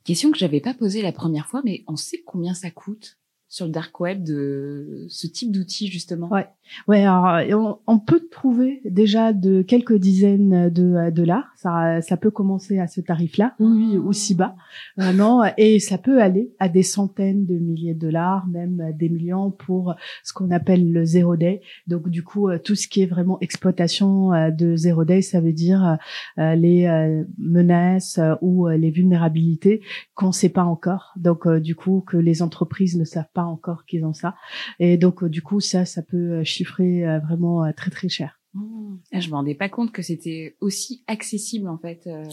Question 0.04 0.32
que 0.32 0.38
j'avais 0.38 0.62
pas 0.62 0.74
posée 0.74 1.02
la 1.02 1.12
première 1.12 1.48
fois 1.48 1.62
mais 1.64 1.84
on 1.88 1.96
sait 1.96 2.22
combien 2.26 2.54
ça 2.54 2.72
coûte 2.72 3.18
sur 3.48 3.66
le 3.66 3.72
dark 3.72 4.00
web 4.00 4.24
de 4.24 5.06
ce 5.10 5.28
type 5.28 5.52
d'outils 5.52 5.88
justement? 5.88 6.30
Ouais. 6.30 6.48
Ouais, 6.88 7.04
alors 7.04 7.82
on, 7.88 8.00
peut 8.00 8.28
trouver 8.32 8.82
déjà 8.86 9.34
de 9.34 9.62
quelques 9.62 9.98
dizaines 9.98 10.70
de 10.70 11.10
dollars. 11.12 11.52
Ça, 11.56 12.02
ça 12.02 12.18
peut 12.18 12.32
commencer 12.32 12.80
à 12.80 12.88
ce 12.88 13.02
tarif-là, 13.02 13.56
oui, 13.60 13.98
aussi 13.98 14.36
bas, 14.36 14.56
vraiment, 14.98 15.44
et 15.58 15.80
ça 15.80 15.98
peut 15.98 16.22
aller 16.22 16.52
à 16.60 16.70
des 16.70 16.84
centaines 16.84 17.46
de 17.46 17.56
milliers 17.56 17.94
de 17.94 18.00
dollars, 18.00 18.48
même 18.48 18.92
des 18.98 19.10
millions 19.10 19.52
pour 19.52 19.96
ce 20.24 20.34
qu'on 20.34 20.50
appelle 20.52 20.92
le 20.92 21.06
zero 21.06 21.36
day. 21.36 21.62
Donc 21.88 22.10
du 22.10 22.24
coup, 22.24 22.50
tout 22.64 22.76
ce 22.76 22.88
qui 22.88 23.02
est 23.02 23.06
vraiment 23.06 23.38
exploitation 23.42 24.32
de 24.50 24.76
zero 24.76 25.06
day, 25.06 25.22
ça 25.22 25.42
veut 25.42 25.54
dire 25.54 25.98
euh, 26.38 26.56
les 26.56 26.86
euh, 26.86 27.24
menaces 27.38 28.20
ou 28.42 28.68
les 28.68 28.92
vulnérabilités 28.92 29.82
qu'on 30.16 30.28
ne 30.28 30.32
sait 30.32 30.50
pas 30.50 30.64
encore. 30.64 31.14
Donc 31.18 31.48
du 31.48 31.76
coup, 31.76 32.04
que 32.08 32.18
les 32.18 32.42
entreprises 32.42 32.98
ne 32.98 33.06
savent 33.06 33.32
pas 33.34 33.44
encore 33.44 33.86
qu'ils 33.86 34.06
ont 34.06 34.14
ça, 34.14 34.36
et 34.80 34.98
donc 34.98 35.24
du 35.26 35.42
coup, 35.42 35.60
ça, 35.60 35.86
ça 35.86 36.02
peut 36.02 36.44
chiffré 36.62 37.08
euh, 37.08 37.20
vraiment 37.20 37.66
euh, 37.66 37.72
très 37.76 37.90
très 37.90 38.10
cher. 38.10 38.38
Mmh. 38.54 38.98
Je 39.14 39.30
me 39.30 39.36
rendais 39.36 39.56
pas 39.56 39.70
compte 39.70 39.94
que 39.94 40.02
c'était 40.02 40.58
aussi 40.60 41.06
accessible 41.08 41.70
en 41.70 41.78
fait. 41.78 42.02
Euh. 42.06 42.26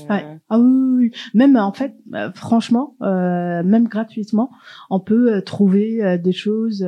Ah 0.49 0.59
oui, 0.59 1.13
même 1.33 1.57
en 1.57 1.73
fait, 1.73 1.95
franchement, 2.35 2.97
même 3.01 3.87
gratuitement, 3.87 4.51
on 4.91 4.99
peut 4.99 5.43
trouver 5.43 6.19
des 6.19 6.33
choses. 6.33 6.85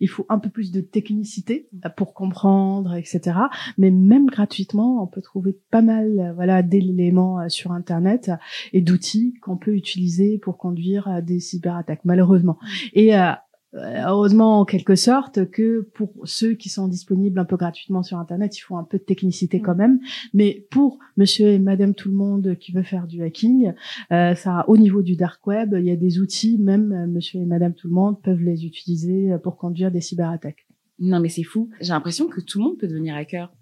il 0.00 0.08
faut 0.10 0.26
un 0.28 0.38
peu 0.38 0.50
plus 0.50 0.72
de 0.72 0.82
technicité 0.82 1.70
pour 1.96 2.12
comprendre, 2.12 2.94
etc. 2.96 3.38
Mais 3.78 3.90
même 3.90 4.26
gratuitement, 4.26 5.02
on 5.02 5.06
peut 5.06 5.22
trouver 5.22 5.58
pas 5.70 5.80
mal, 5.80 6.34
voilà, 6.34 6.62
d'éléments 6.62 7.48
sur 7.48 7.72
Internet 7.72 8.30
et 8.74 8.82
d'outils 8.82 9.38
qu'on 9.40 9.56
peut 9.56 9.74
utiliser 9.74 10.36
pour 10.36 10.58
conduire 10.58 11.22
des 11.22 11.40
cyberattaques. 11.40 12.04
Malheureusement. 12.04 12.58
Mmh. 12.60 12.66
Et 12.92 13.16
euh, 13.16 13.32
heureusement 13.76 14.60
en 14.60 14.64
quelque 14.64 14.94
sorte 14.94 15.50
que 15.50 15.88
pour 15.94 16.12
ceux 16.24 16.54
qui 16.54 16.68
sont 16.68 16.88
disponibles 16.88 17.38
un 17.38 17.44
peu 17.44 17.56
gratuitement 17.56 18.02
sur 18.02 18.18
internet, 18.18 18.56
il 18.56 18.60
faut 18.60 18.76
un 18.76 18.84
peu 18.84 18.98
de 18.98 19.02
technicité 19.02 19.60
quand 19.60 19.74
mm. 19.74 19.78
même. 19.78 20.00
Mais 20.34 20.66
pour 20.70 20.98
monsieur 21.16 21.48
et 21.48 21.58
madame 21.58 21.94
tout 21.94 22.08
le 22.08 22.16
monde 22.16 22.56
qui 22.58 22.72
veut 22.72 22.82
faire 22.82 23.06
du 23.06 23.22
hacking, 23.22 23.72
euh, 24.12 24.34
ça 24.34 24.64
au 24.68 24.76
niveau 24.76 25.02
du 25.02 25.16
dark 25.16 25.46
web, 25.46 25.74
il 25.78 25.84
y 25.84 25.90
a 25.90 25.96
des 25.96 26.18
outils, 26.18 26.58
même 26.58 26.92
euh, 26.92 27.06
monsieur 27.06 27.40
et 27.40 27.46
madame 27.46 27.74
tout 27.74 27.88
le 27.88 27.94
monde 27.94 28.20
peuvent 28.22 28.42
les 28.42 28.64
utiliser 28.64 29.36
pour 29.42 29.56
conduire 29.56 29.90
des 29.90 30.00
cyberattaques. 30.00 30.66
Non 30.98 31.20
mais 31.20 31.28
c'est 31.28 31.42
fou. 31.42 31.70
J'ai 31.80 31.92
l'impression 31.92 32.26
que 32.26 32.40
tout 32.40 32.58
le 32.58 32.64
monde 32.64 32.78
peut 32.78 32.88
devenir 32.88 33.14
hacker. 33.14 33.52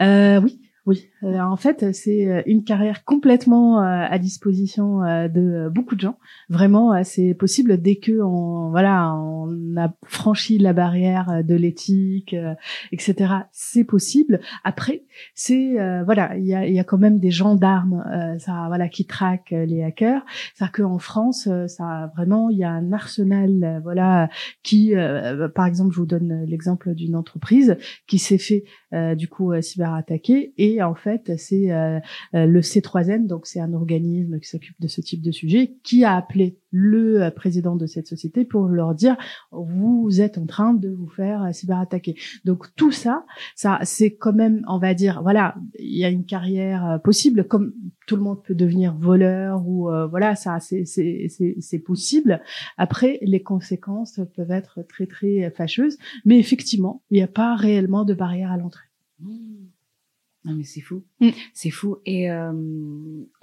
Euh, 0.00 0.40
oui, 0.40 0.60
oui, 0.86 1.08
euh, 1.24 1.38
en 1.38 1.56
fait, 1.56 1.92
c'est 1.92 2.26
euh, 2.26 2.42
une 2.46 2.64
carrière 2.64 3.04
complètement 3.04 3.80
euh, 3.80 4.06
à 4.08 4.18
disposition 4.18 5.00
de 5.00 5.68
beaucoup 5.68 5.94
de 5.94 6.00
gens. 6.00 6.18
Vraiment, 6.48 7.02
c'est 7.04 7.34
possible 7.34 7.80
dès 7.80 7.96
que 7.96 8.20
on 8.20 8.70
voilà, 8.70 9.14
on 9.14 9.76
a 9.76 9.92
franchi 10.04 10.58
la 10.58 10.72
barrière 10.72 11.42
de 11.44 11.54
l'éthique, 11.54 12.34
etc. 12.92 13.34
C'est 13.52 13.84
possible. 13.84 14.40
Après, 14.64 15.04
c'est 15.34 15.74
voilà, 16.04 16.36
il 16.36 16.46
y 16.46 16.54
a, 16.54 16.66
y 16.66 16.78
a 16.78 16.84
quand 16.84 16.98
même 16.98 17.18
des 17.18 17.30
gendarmes, 17.30 18.04
ça 18.38 18.64
voilà, 18.68 18.88
qui 18.88 19.06
traquent 19.06 19.50
les 19.50 19.82
hackers. 19.82 20.24
C'est-à-dire 20.54 20.72
qu'en 20.72 20.98
France, 20.98 21.48
ça 21.66 22.10
vraiment, 22.16 22.50
il 22.50 22.58
y 22.58 22.64
a 22.64 22.70
un 22.70 22.92
arsenal, 22.92 23.80
voilà, 23.82 24.28
qui, 24.62 24.94
par 25.54 25.66
exemple, 25.66 25.92
je 25.92 25.98
vous 25.98 26.06
donne 26.06 26.44
l'exemple 26.46 26.94
d'une 26.94 27.16
entreprise 27.16 27.76
qui 28.06 28.18
s'est 28.18 28.38
fait 28.38 28.64
du 29.16 29.28
coup 29.28 29.52
cyberattaquer 29.60 30.52
et 30.56 30.69
en 30.80 30.94
fait, 30.94 31.32
c'est 31.38 31.72
euh, 31.72 31.98
euh, 32.34 32.46
le 32.46 32.60
C3N, 32.60 33.26
donc 33.26 33.46
c'est 33.46 33.60
un 33.60 33.72
organisme 33.72 34.38
qui 34.38 34.48
s'occupe 34.48 34.80
de 34.80 34.88
ce 34.88 35.00
type 35.00 35.22
de 35.22 35.30
sujet, 35.30 35.74
qui 35.82 36.04
a 36.04 36.16
appelé 36.16 36.58
le 36.70 37.22
euh, 37.22 37.30
président 37.30 37.76
de 37.76 37.86
cette 37.86 38.06
société 38.06 38.44
pour 38.44 38.68
leur 38.68 38.94
dire 38.94 39.16
vous 39.50 40.20
êtes 40.20 40.38
en 40.38 40.46
train 40.46 40.74
de 40.74 40.88
vous 40.88 41.08
faire 41.08 41.48
cyberattaquer. 41.52 42.16
Donc 42.44 42.74
tout 42.76 42.92
ça, 42.92 43.24
ça 43.54 43.78
c'est 43.82 44.14
quand 44.14 44.32
même, 44.32 44.64
on 44.68 44.78
va 44.78 44.94
dire, 44.94 45.22
voilà, 45.22 45.56
il 45.78 45.98
y 45.98 46.04
a 46.04 46.10
une 46.10 46.24
carrière 46.24 47.00
possible, 47.02 47.44
comme 47.44 47.72
tout 48.06 48.16
le 48.16 48.22
monde 48.22 48.42
peut 48.42 48.54
devenir 48.54 48.94
voleur 48.94 49.66
ou 49.66 49.90
voilà, 50.10 50.34
ça 50.36 50.58
c'est 50.60 50.84
c'est 50.84 51.28
c'est 51.60 51.78
possible. 51.78 52.40
Après, 52.76 53.18
les 53.22 53.42
conséquences 53.42 54.20
peuvent 54.36 54.50
être 54.50 54.82
très 54.88 55.06
très 55.06 55.50
fâcheuses, 55.50 55.98
mais 56.24 56.38
effectivement, 56.38 57.02
il 57.10 57.16
n'y 57.16 57.22
a 57.22 57.28
pas 57.28 57.54
réellement 57.56 58.04
de 58.04 58.14
barrière 58.14 58.52
à 58.52 58.56
l'entrée. 58.56 58.86
Mmh. 59.20 59.69
Non 60.44 60.54
mais 60.54 60.64
c'est 60.64 60.80
fou, 60.80 61.04
mm. 61.20 61.30
c'est 61.52 61.70
fou. 61.70 61.98
Et 62.06 62.30
euh, 62.30 62.52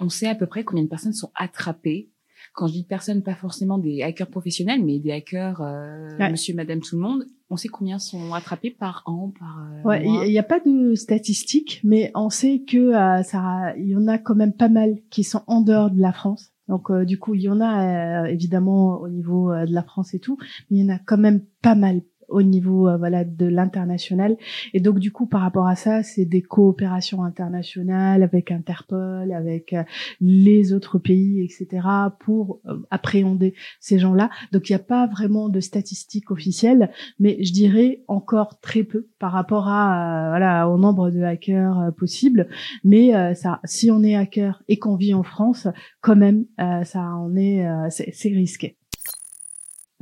on 0.00 0.08
sait 0.08 0.28
à 0.28 0.34
peu 0.34 0.46
près 0.46 0.64
combien 0.64 0.82
de 0.82 0.88
personnes 0.88 1.12
sont 1.12 1.30
attrapées. 1.34 2.10
Quand 2.54 2.68
je 2.68 2.72
dis 2.72 2.84
personnes, 2.84 3.22
pas 3.22 3.34
forcément 3.34 3.78
des 3.78 4.02
hackers 4.02 4.28
professionnels, 4.28 4.84
mais 4.84 5.00
des 5.00 5.10
hackers, 5.10 5.60
euh, 5.60 6.30
Monsieur, 6.30 6.54
Madame, 6.54 6.80
tout 6.80 6.96
le 6.96 7.02
monde. 7.02 7.26
On 7.50 7.56
sait 7.56 7.68
combien 7.68 7.98
sont 7.98 8.32
attrapés 8.32 8.70
par 8.70 9.02
an, 9.06 9.32
par. 9.38 9.58
Euh, 9.58 9.82
ouais, 9.82 10.04
il 10.04 10.30
n'y 10.30 10.38
a, 10.38 10.44
pas 10.44 10.60
de 10.60 10.94
statistiques, 10.94 11.80
mais 11.82 12.12
on 12.14 12.30
sait 12.30 12.62
que 12.68 12.92
ça, 13.24 13.74
il 13.76 13.88
y 13.88 13.96
en 13.96 14.06
a 14.06 14.18
quand 14.18 14.36
même 14.36 14.52
pas 14.52 14.68
mal 14.68 14.98
qui 15.10 15.24
sont 15.24 15.42
en 15.46 15.62
dehors 15.62 15.90
de 15.90 16.00
la 16.00 16.12
France. 16.12 16.52
Donc 16.68 16.92
du 16.92 17.18
coup, 17.18 17.34
il 17.34 17.42
y 17.42 17.48
en 17.48 17.60
a 17.60 18.28
évidemment 18.28 19.00
au 19.00 19.08
niveau 19.08 19.52
de 19.52 19.72
la 19.72 19.82
France 19.82 20.14
et 20.14 20.20
tout, 20.20 20.36
mais 20.70 20.78
il 20.78 20.84
y 20.84 20.84
en 20.84 20.94
a 20.94 20.98
quand 20.98 21.18
même 21.18 21.42
pas 21.62 21.74
mal, 21.74 22.02
au 22.28 22.42
niveau 22.42 22.88
euh, 22.88 22.96
voilà 22.96 23.24
de 23.24 23.46
l'international. 23.46 24.36
Et 24.74 24.80
donc 24.80 24.98
du 24.98 25.10
coup 25.10 25.26
par 25.26 25.40
rapport 25.40 25.66
à 25.66 25.76
ça 25.76 26.02
c'est 26.02 26.24
des 26.24 26.42
coopérations 26.42 27.24
internationales 27.24 28.22
avec 28.22 28.50
Interpol 28.50 29.32
avec 29.32 29.72
euh, 29.72 29.82
les 30.20 30.72
autres 30.72 30.98
pays 30.98 31.42
etc 31.42 31.86
pour 32.20 32.60
euh, 32.66 32.78
appréhender 32.90 33.54
ces 33.80 33.98
gens-là. 33.98 34.30
Donc 34.52 34.68
il 34.68 34.72
n'y 34.72 34.80
a 34.80 34.84
pas 34.84 35.06
vraiment 35.06 35.48
de 35.48 35.60
statistiques 35.60 36.30
officielles 36.30 36.90
mais 37.18 37.42
je 37.42 37.52
dirais 37.52 38.02
encore 38.08 38.60
très 38.60 38.82
peu 38.82 39.08
par 39.18 39.32
rapport 39.32 39.68
à 39.68 40.28
voilà 40.28 40.68
au 40.68 40.78
nombre 40.78 41.10
de 41.10 41.22
hackers 41.22 41.92
possibles. 41.96 42.48
Mais 42.84 43.34
ça 43.34 43.60
si 43.64 43.90
on 43.90 44.02
est 44.02 44.14
hacker 44.14 44.62
et 44.68 44.78
qu'on 44.78 44.96
vit 44.96 45.14
en 45.14 45.22
France 45.22 45.66
quand 46.00 46.16
même 46.16 46.44
ça 46.58 47.00
en 47.00 47.34
est 47.36 47.66
c'est 47.90 48.28
risqué 48.28 48.76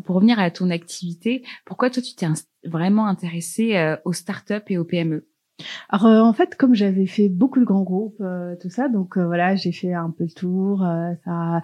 pour 0.07 0.17
revenir 0.17 0.39
à 0.39 0.51
ton 0.51 0.71
activité, 0.71 1.45
pourquoi 1.67 1.91
toi 1.91 2.03
tu 2.03 2.15
t'es 2.15 2.27
vraiment 2.65 3.07
intéressé 3.07 3.77
euh, 3.77 3.97
aux 4.05 4.15
startups 4.15 4.55
et 4.69 4.79
aux 4.79 4.85
PME 4.85 5.29
alors 5.89 6.07
euh, 6.07 6.21
en 6.21 6.33
fait, 6.33 6.55
comme 6.57 6.75
j'avais 6.75 7.07
fait 7.07 7.29
beaucoup 7.29 7.61
de 7.61 7.65
grands 7.65 7.83
groupes, 7.83 8.21
euh, 8.21 8.57
tout 8.61 8.69
ça, 8.69 8.89
donc 8.89 9.17
euh, 9.17 9.27
voilà, 9.27 9.57
j'ai 9.57 9.73
fait 9.73 9.95
un 9.95 10.11
peu 10.11 10.25
le 10.25 10.31
tour, 10.31 10.87
ça, 11.25 11.63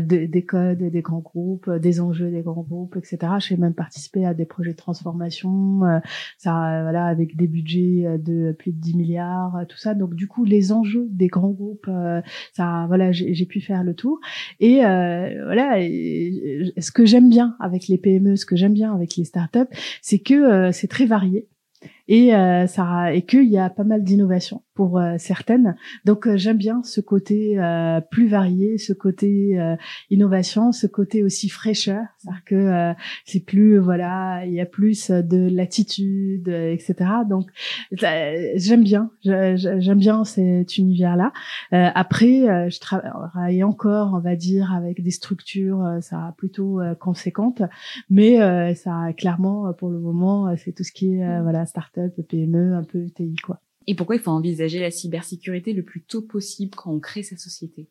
des 0.00 0.44
codes, 0.46 0.82
des 0.82 1.02
grands 1.02 1.20
groupes, 1.20 1.70
des 1.70 2.00
enjeux 2.00 2.30
des 2.30 2.42
grands 2.42 2.62
groupes, 2.62 2.96
etc. 2.96 3.18
J'ai 3.38 3.56
même 3.56 3.74
participé 3.74 4.24
à 4.26 4.34
des 4.34 4.46
projets 4.46 4.72
de 4.72 4.76
transformation, 4.76 5.80
ça, 6.38 6.82
voilà, 6.82 7.06
avec 7.06 7.36
des 7.36 7.46
budgets 7.46 8.18
de 8.18 8.52
plus 8.52 8.72
de 8.72 8.80
10 8.80 8.96
milliards, 8.96 9.64
tout 9.68 9.76
ça. 9.76 9.94
Donc 9.94 10.14
du 10.14 10.26
coup, 10.26 10.44
les 10.44 10.72
enjeux 10.72 11.06
des 11.10 11.28
grands 11.28 11.50
groupes, 11.50 11.90
ça, 12.52 12.84
voilà, 12.88 13.12
j'ai 13.12 13.46
pu 13.46 13.60
faire 13.60 13.84
le 13.84 13.94
tour. 13.94 14.20
Et 14.58 14.80
voilà, 14.80 15.76
ce 15.78 16.90
que 16.90 17.04
j'aime 17.04 17.28
bien 17.28 17.56
avec 17.60 17.88
les 17.88 17.98
PME, 17.98 18.36
ce 18.36 18.46
que 18.46 18.56
j'aime 18.56 18.74
bien 18.74 18.94
avec 18.94 19.16
les 19.16 19.24
startups, 19.24 19.58
c'est 20.02 20.18
que 20.18 20.72
c'est 20.72 20.88
très 20.88 21.06
varié 21.06 21.46
et 22.10 22.34
euh, 22.34 22.66
ça 22.66 23.14
et 23.14 23.22
qu'il 23.22 23.44
y 23.44 23.56
a 23.56 23.70
pas 23.70 23.84
mal 23.84 24.02
d'innovations 24.02 24.62
pour 24.80 24.98
euh, 24.98 25.16
certaines. 25.18 25.76
Donc 26.06 26.26
euh, 26.26 26.38
j'aime 26.38 26.56
bien 26.56 26.82
ce 26.84 27.02
côté 27.02 27.58
euh, 27.58 28.00
plus 28.00 28.28
varié, 28.28 28.78
ce 28.78 28.94
côté 28.94 29.58
innovation, 30.08 30.72
ce 30.72 30.86
côté 30.86 31.22
aussi 31.22 31.50
fraîcheur, 31.50 32.02
c'est-à-dire 32.16 32.44
que 32.44 32.92
c'est 33.26 33.44
plus 33.44 33.78
voilà, 33.78 34.46
il 34.46 34.54
y 34.54 34.60
a 34.60 34.64
plus 34.64 35.10
de 35.10 35.54
latitude, 35.54 36.48
etc. 36.48 36.94
Donc 37.28 37.50
j'aime 37.92 38.82
bien, 38.82 39.10
j'aime 39.22 39.98
bien 39.98 40.24
cet 40.24 40.78
univers-là. 40.78 41.32
après, 41.70 42.70
je 42.70 42.80
travaille 42.80 43.62
encore, 43.62 44.12
on 44.14 44.20
va 44.20 44.34
dire, 44.34 44.72
avec 44.72 45.02
des 45.02 45.10
structures, 45.10 45.98
ça 46.00 46.34
plutôt 46.38 46.80
conséquentes, 46.98 47.62
mais 48.08 48.74
ça 48.74 49.12
clairement 49.16 49.72
pour 49.74 49.90
le 49.90 49.98
moment, 49.98 50.54
c'est 50.56 50.72
tout 50.72 50.84
ce 50.84 50.92
qui 50.92 51.14
est 51.14 51.42
voilà 51.42 51.66
start-up, 52.08 52.26
PME, 52.28 52.74
un 52.74 52.84
peu 52.84 53.06
TI. 53.10 53.34
Et 53.86 53.94
pourquoi 53.94 54.16
il 54.16 54.22
faut 54.22 54.30
envisager 54.30 54.78
la 54.78 54.90
cybersécurité 54.90 55.72
le 55.72 55.82
plus 55.82 56.02
tôt 56.02 56.22
possible 56.22 56.74
quand 56.76 56.92
on 56.92 57.00
crée 57.00 57.22
sa 57.22 57.36
société? 57.36 57.88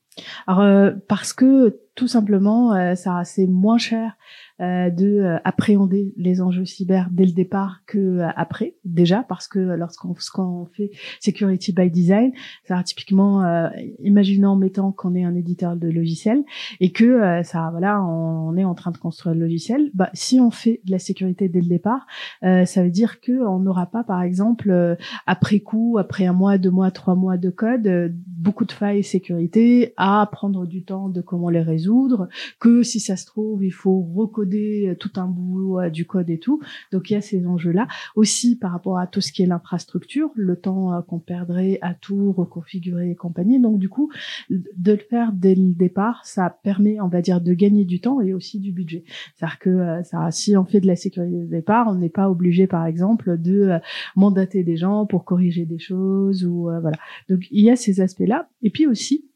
Alors 0.48 0.62
euh, 0.62 0.92
parce 1.08 1.34
que 1.34 1.80
tout 2.00 2.08
simplement, 2.08 2.74
euh, 2.74 2.96
ça 2.96 3.24
c'est 3.26 3.46
moins 3.46 3.78
cher 3.78 4.14
euh, 4.62 4.90
de 4.90 5.20
euh, 5.20 5.38
appréhender 5.44 6.14
les 6.16 6.40
enjeux 6.42 6.64
cyber 6.64 7.10
dès 7.12 7.26
le 7.26 7.34
départ 7.34 7.82
que 7.86 8.22
après 8.38 8.76
déjà 8.86 9.24
parce 9.28 9.50
que 9.50 9.60
lorsqu'on 9.60 10.66
fait 10.66 10.92
security 11.20 11.74
by 11.74 11.92
design, 11.92 12.32
ça 12.64 12.82
typiquement 12.84 13.70
imaginons 14.00 14.56
mettant 14.56 14.94
qu'on 14.94 15.14
est 15.14 15.26
un 15.26 15.36
éditeur 15.36 15.76
de 15.76 15.90
logiciels 15.90 16.44
et 16.80 16.92
que 16.92 17.42
ça 17.44 17.70
voilà 17.72 18.02
on, 18.02 18.56
est 18.56 18.64
en 18.64 18.76
train 18.76 18.92
de 18.92 18.98
construire 18.98 19.36
le 19.36 19.42
logiciel, 19.42 19.92
bah 19.94 20.10
si 20.14 20.40
on 20.40 20.52
fait 20.52 20.82
de 20.86 20.92
la 20.92 21.00
sécurité 21.00 21.50
dès 21.50 21.62
le 21.62 21.68
départ, 21.68 22.06
ça 22.42 22.84
veut 22.84 22.92
dire 22.92 23.20
que 23.20 23.46
on 23.46 23.60
n'aura 23.60 23.88
pas 23.88 24.04
par 24.04 24.22
exemple 24.22 24.98
après 25.26 25.60
coup, 25.60 25.98
après 26.00 26.26
un 26.26 26.34
mois, 26.34 26.58
deux 26.58 26.72
mois, 26.72 26.92
trois 26.92 27.16
mois 27.16 27.38
de 27.38 27.50
code, 27.50 28.14
beaucoup 28.28 28.66
de 28.66 28.72
failles 28.72 29.04
sécurité 29.04 29.94
à 30.10 30.26
prendre 30.26 30.66
du 30.66 30.84
temps 30.84 31.08
de 31.10 31.22
comment 31.22 31.50
les 31.50 31.62
résoudre, 31.62 32.30
que 32.60 32.82
si 32.82 33.00
ça 33.00 33.16
se 33.16 33.26
trouve, 33.26 33.64
il 33.64 33.72
faut 33.72 34.02
recoder 34.02 34.96
tout 35.00 35.12
un 35.18 35.28
bout 35.28 35.78
du 35.92 36.06
code 36.06 36.30
et 36.30 36.40
tout. 36.40 36.60
Donc 36.92 37.10
il 37.10 37.14
y 37.14 37.16
a 37.16 37.22
ces 37.22 37.46
enjeux-là. 37.46 37.88
Aussi 38.16 38.58
par 38.58 38.72
rapport 38.72 38.98
à 38.98 39.06
tout 39.06 39.22
ce 39.22 39.32
qui 39.32 39.44
est 39.44 39.46
l'infrastructure, 39.46 40.32
le 40.36 40.56
temps 40.56 41.02
qu'on 41.08 41.20
perdrait 41.20 41.78
à 41.82 41.94
tout 41.94 42.32
reconfigurer 42.32 43.12
et 43.12 43.16
compagnie. 43.16 43.60
Donc 43.60 43.78
du 43.78 43.90
coup, 43.90 44.12
de 44.50 44.92
le 44.92 44.98
faire 44.98 45.32
dès 45.32 45.56
le 45.56 45.74
départ, 45.74 46.26
ça 46.26 46.50
permet, 46.64 47.00
on 47.02 47.08
va 47.08 47.22
dire, 47.22 47.40
de 47.42 47.54
gagner 47.54 47.86
du 47.86 48.02
temps 48.02 48.20
et 48.22 48.34
aussi 48.34 48.60
du 48.60 48.72
budget. 48.72 49.04
C'est-à-dire 49.36 49.60
que 49.60 50.04
ça, 50.04 50.32
si 50.32 50.58
on 50.58 50.66
fait 50.66 50.82
de 50.82 50.88
la 50.88 50.96
sécurité 50.96 51.38
de 51.38 51.46
départ, 51.46 51.88
on 51.88 51.96
n'est 51.96 52.10
pas 52.10 52.30
obligé, 52.30 52.66
par 52.66 52.86
exemple, 52.86 53.38
de 53.38 53.78
mandater 54.16 54.64
des 54.64 54.78
gens 54.78 55.06
pour 55.06 55.24
corriger 55.24 55.66
des 55.66 55.80
choses 55.80 56.46
ou 56.46 56.64
voilà. 56.64 56.98
Donc 57.30 57.48
il 57.52 57.64
y 57.64 57.70
a 57.70 57.76
ces 57.76 58.02
aspects-là. 58.02 58.50
Et 58.64 58.70
puis 58.70 58.88
aussi, 58.88 59.29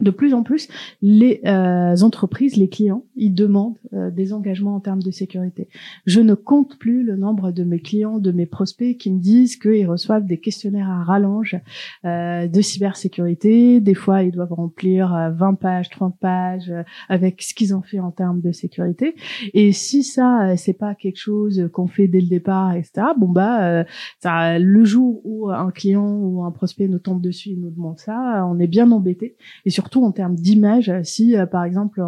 de 0.00 0.10
plus 0.10 0.34
en 0.34 0.42
plus, 0.42 0.68
les 1.02 1.40
euh, 1.46 1.96
entreprises, 2.02 2.56
les 2.56 2.68
clients, 2.68 3.04
ils 3.16 3.34
demandent 3.34 3.76
euh, 3.92 4.10
des 4.10 4.32
engagements 4.32 4.74
en 4.74 4.80
termes 4.80 5.02
de 5.02 5.10
sécurité. 5.10 5.68
Je 6.06 6.20
ne 6.20 6.34
compte 6.34 6.78
plus 6.78 7.02
le 7.02 7.16
nombre 7.16 7.52
de 7.52 7.64
mes 7.64 7.80
clients, 7.80 8.18
de 8.18 8.32
mes 8.32 8.46
prospects 8.46 8.96
qui 8.96 9.10
me 9.10 9.20
disent 9.20 9.56
qu'ils 9.56 9.86
reçoivent 9.86 10.24
des 10.24 10.38
questionnaires 10.38 10.88
à 10.88 11.04
rallonge 11.04 11.60
euh, 12.04 12.46
de 12.46 12.60
cybersécurité. 12.60 13.80
Des 13.80 13.94
fois, 13.94 14.22
ils 14.22 14.32
doivent 14.32 14.52
remplir 14.52 15.32
20 15.34 15.54
pages, 15.54 15.90
30 15.90 16.18
pages 16.18 16.72
avec 17.08 17.42
ce 17.42 17.54
qu'ils 17.54 17.74
ont 17.74 17.82
fait 17.82 18.00
en 18.00 18.10
termes 18.10 18.40
de 18.40 18.52
sécurité. 18.52 19.14
Et 19.54 19.72
si 19.72 20.02
ça, 20.02 20.56
c'est 20.56 20.78
pas 20.78 20.94
quelque 20.94 21.18
chose 21.18 21.68
qu'on 21.72 21.88
fait 21.88 22.08
dès 22.08 22.20
le 22.20 22.28
départ, 22.28 22.74
etc. 22.74 23.08
Bon 23.18 23.28
bah, 23.28 23.84
ça, 24.20 24.58
le 24.58 24.84
jour 24.84 25.20
où 25.24 25.50
un 25.50 25.70
client 25.70 26.16
ou 26.16 26.44
un 26.44 26.50
prospect 26.50 26.88
nous 26.88 26.98
tombe 26.98 27.20
dessus 27.20 27.50
et 27.50 27.56
nous 27.56 27.70
demande 27.70 27.98
ça, 27.98 28.46
on 28.48 28.58
est 28.58 28.66
bien 28.66 28.90
embêté. 28.90 29.36
Et 29.64 29.70
surtout 29.70 29.89
surtout 29.90 30.06
en 30.06 30.12
termes 30.12 30.36
d'image. 30.36 30.92
Si 31.02 31.36
euh, 31.36 31.46
par 31.46 31.64
exemple, 31.64 32.02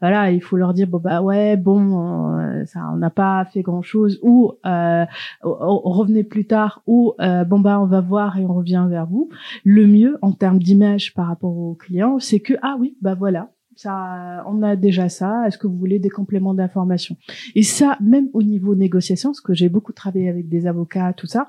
voilà, 0.00 0.30
il 0.30 0.40
faut 0.40 0.56
leur 0.56 0.74
dire 0.74 0.86
bon 0.86 0.98
bah 0.98 1.22
ouais, 1.22 1.56
bon, 1.56 2.38
euh, 2.38 2.64
ça, 2.66 2.80
on 2.92 2.96
n'a 2.96 3.10
pas 3.10 3.44
fait 3.46 3.62
grand 3.62 3.82
chose, 3.82 4.20
ou 4.22 4.52
euh, 4.64 5.04
revenez 5.42 6.22
plus 6.22 6.46
tard, 6.46 6.82
ou 6.86 7.14
euh, 7.20 7.44
bon 7.44 7.58
bah 7.58 7.80
on 7.80 7.86
va 7.86 8.00
voir 8.00 8.38
et 8.38 8.44
on 8.44 8.54
revient 8.54 8.86
vers 8.88 9.06
vous. 9.06 9.28
Le 9.64 9.86
mieux 9.86 10.18
en 10.22 10.32
termes 10.32 10.60
d'image 10.60 11.14
par 11.14 11.26
rapport 11.26 11.56
aux 11.56 11.74
clients, 11.74 12.18
c'est 12.20 12.40
que 12.40 12.54
ah 12.62 12.76
oui, 12.78 12.96
bah 13.02 13.14
voilà, 13.14 13.50
ça, 13.76 14.42
on 14.46 14.62
a 14.62 14.74
déjà 14.74 15.08
ça. 15.08 15.46
Est-ce 15.46 15.58
que 15.58 15.66
vous 15.66 15.76
voulez 15.76 15.98
des 15.98 16.10
compléments 16.10 16.54
d'information? 16.54 17.16
Et 17.54 17.62
ça, 17.62 17.98
même 18.00 18.28
au 18.32 18.42
niveau 18.42 18.74
négociation, 18.74 19.30
parce 19.30 19.40
que 19.40 19.54
j'ai 19.54 19.68
beaucoup 19.68 19.92
travaillé 19.92 20.28
avec 20.28 20.48
des 20.48 20.66
avocats, 20.66 21.12
tout 21.12 21.26
ça. 21.26 21.48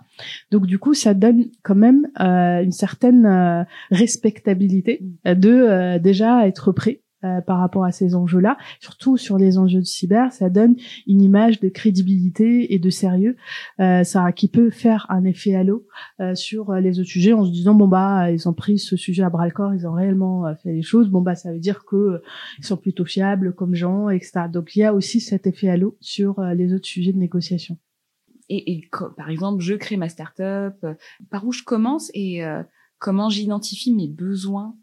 Donc 0.51 0.65
du 0.65 0.77
coup, 0.77 0.93
ça 0.93 1.13
donne 1.13 1.45
quand 1.63 1.75
même 1.75 2.07
euh, 2.19 2.63
une 2.63 2.71
certaine 2.71 3.25
euh, 3.25 3.63
respectabilité 3.91 5.01
de 5.25 5.49
euh, 5.49 5.99
déjà 5.99 6.47
être 6.47 6.71
prêt 6.71 7.01
euh, 7.23 7.41
par 7.41 7.57
rapport 7.57 7.83
à 7.83 7.91
ces 7.91 8.13
enjeux-là, 8.13 8.59
surtout 8.79 9.17
sur 9.17 9.39
les 9.39 9.57
enjeux 9.57 9.79
de 9.79 9.85
cyber, 9.85 10.31
ça 10.31 10.51
donne 10.51 10.75
une 11.07 11.19
image 11.23 11.59
de 11.59 11.67
crédibilité 11.67 12.75
et 12.75 12.77
de 12.77 12.91
sérieux, 12.91 13.35
euh, 13.79 14.03
ça 14.03 14.31
qui 14.31 14.47
peut 14.47 14.69
faire 14.69 15.07
un 15.09 15.23
effet 15.23 15.55
halo 15.55 15.87
euh, 16.19 16.35
sur 16.35 16.73
les 16.73 16.99
autres 16.99 17.09
sujets 17.09 17.33
en 17.33 17.43
se 17.43 17.49
disant 17.49 17.73
bon 17.73 17.87
bah 17.87 18.29
ils 18.29 18.47
ont 18.47 18.53
pris 18.53 18.77
ce 18.77 18.95
sujet 18.95 19.23
à 19.23 19.31
bras 19.31 19.47
le 19.47 19.51
corps, 19.51 19.73
ils 19.73 19.87
ont 19.87 19.93
réellement 19.93 20.43
fait 20.61 20.71
les 20.71 20.83
choses, 20.83 21.09
bon 21.09 21.21
bah 21.21 21.33
ça 21.33 21.51
veut 21.51 21.57
dire 21.57 21.85
que 21.85 22.21
ils 22.59 22.65
sont 22.65 22.77
plutôt 22.77 23.05
fiables 23.05 23.55
comme 23.55 23.73
gens, 23.73 24.09
etc. 24.11 24.41
Donc 24.53 24.75
il 24.75 24.81
y 24.81 24.83
a 24.83 24.93
aussi 24.93 25.19
cet 25.19 25.47
effet 25.47 25.69
halo 25.69 25.97
sur 25.99 26.39
les 26.39 26.71
autres 26.71 26.85
sujets 26.85 27.13
de 27.13 27.17
négociation. 27.17 27.79
Et, 28.47 28.73
et 28.73 28.89
par 29.17 29.31
exemple, 29.31 29.63
je 29.63 29.73
crée 29.73 29.97
ma 29.97 30.07
startup, 30.07 30.85
par 31.31 31.47
où 31.47 31.51
je 31.51 31.63
commence 31.63 32.11
et 32.13 32.43
comment 32.99 33.29
j'identifie 33.29 33.91
mes 33.91 34.07
besoins 34.07 34.75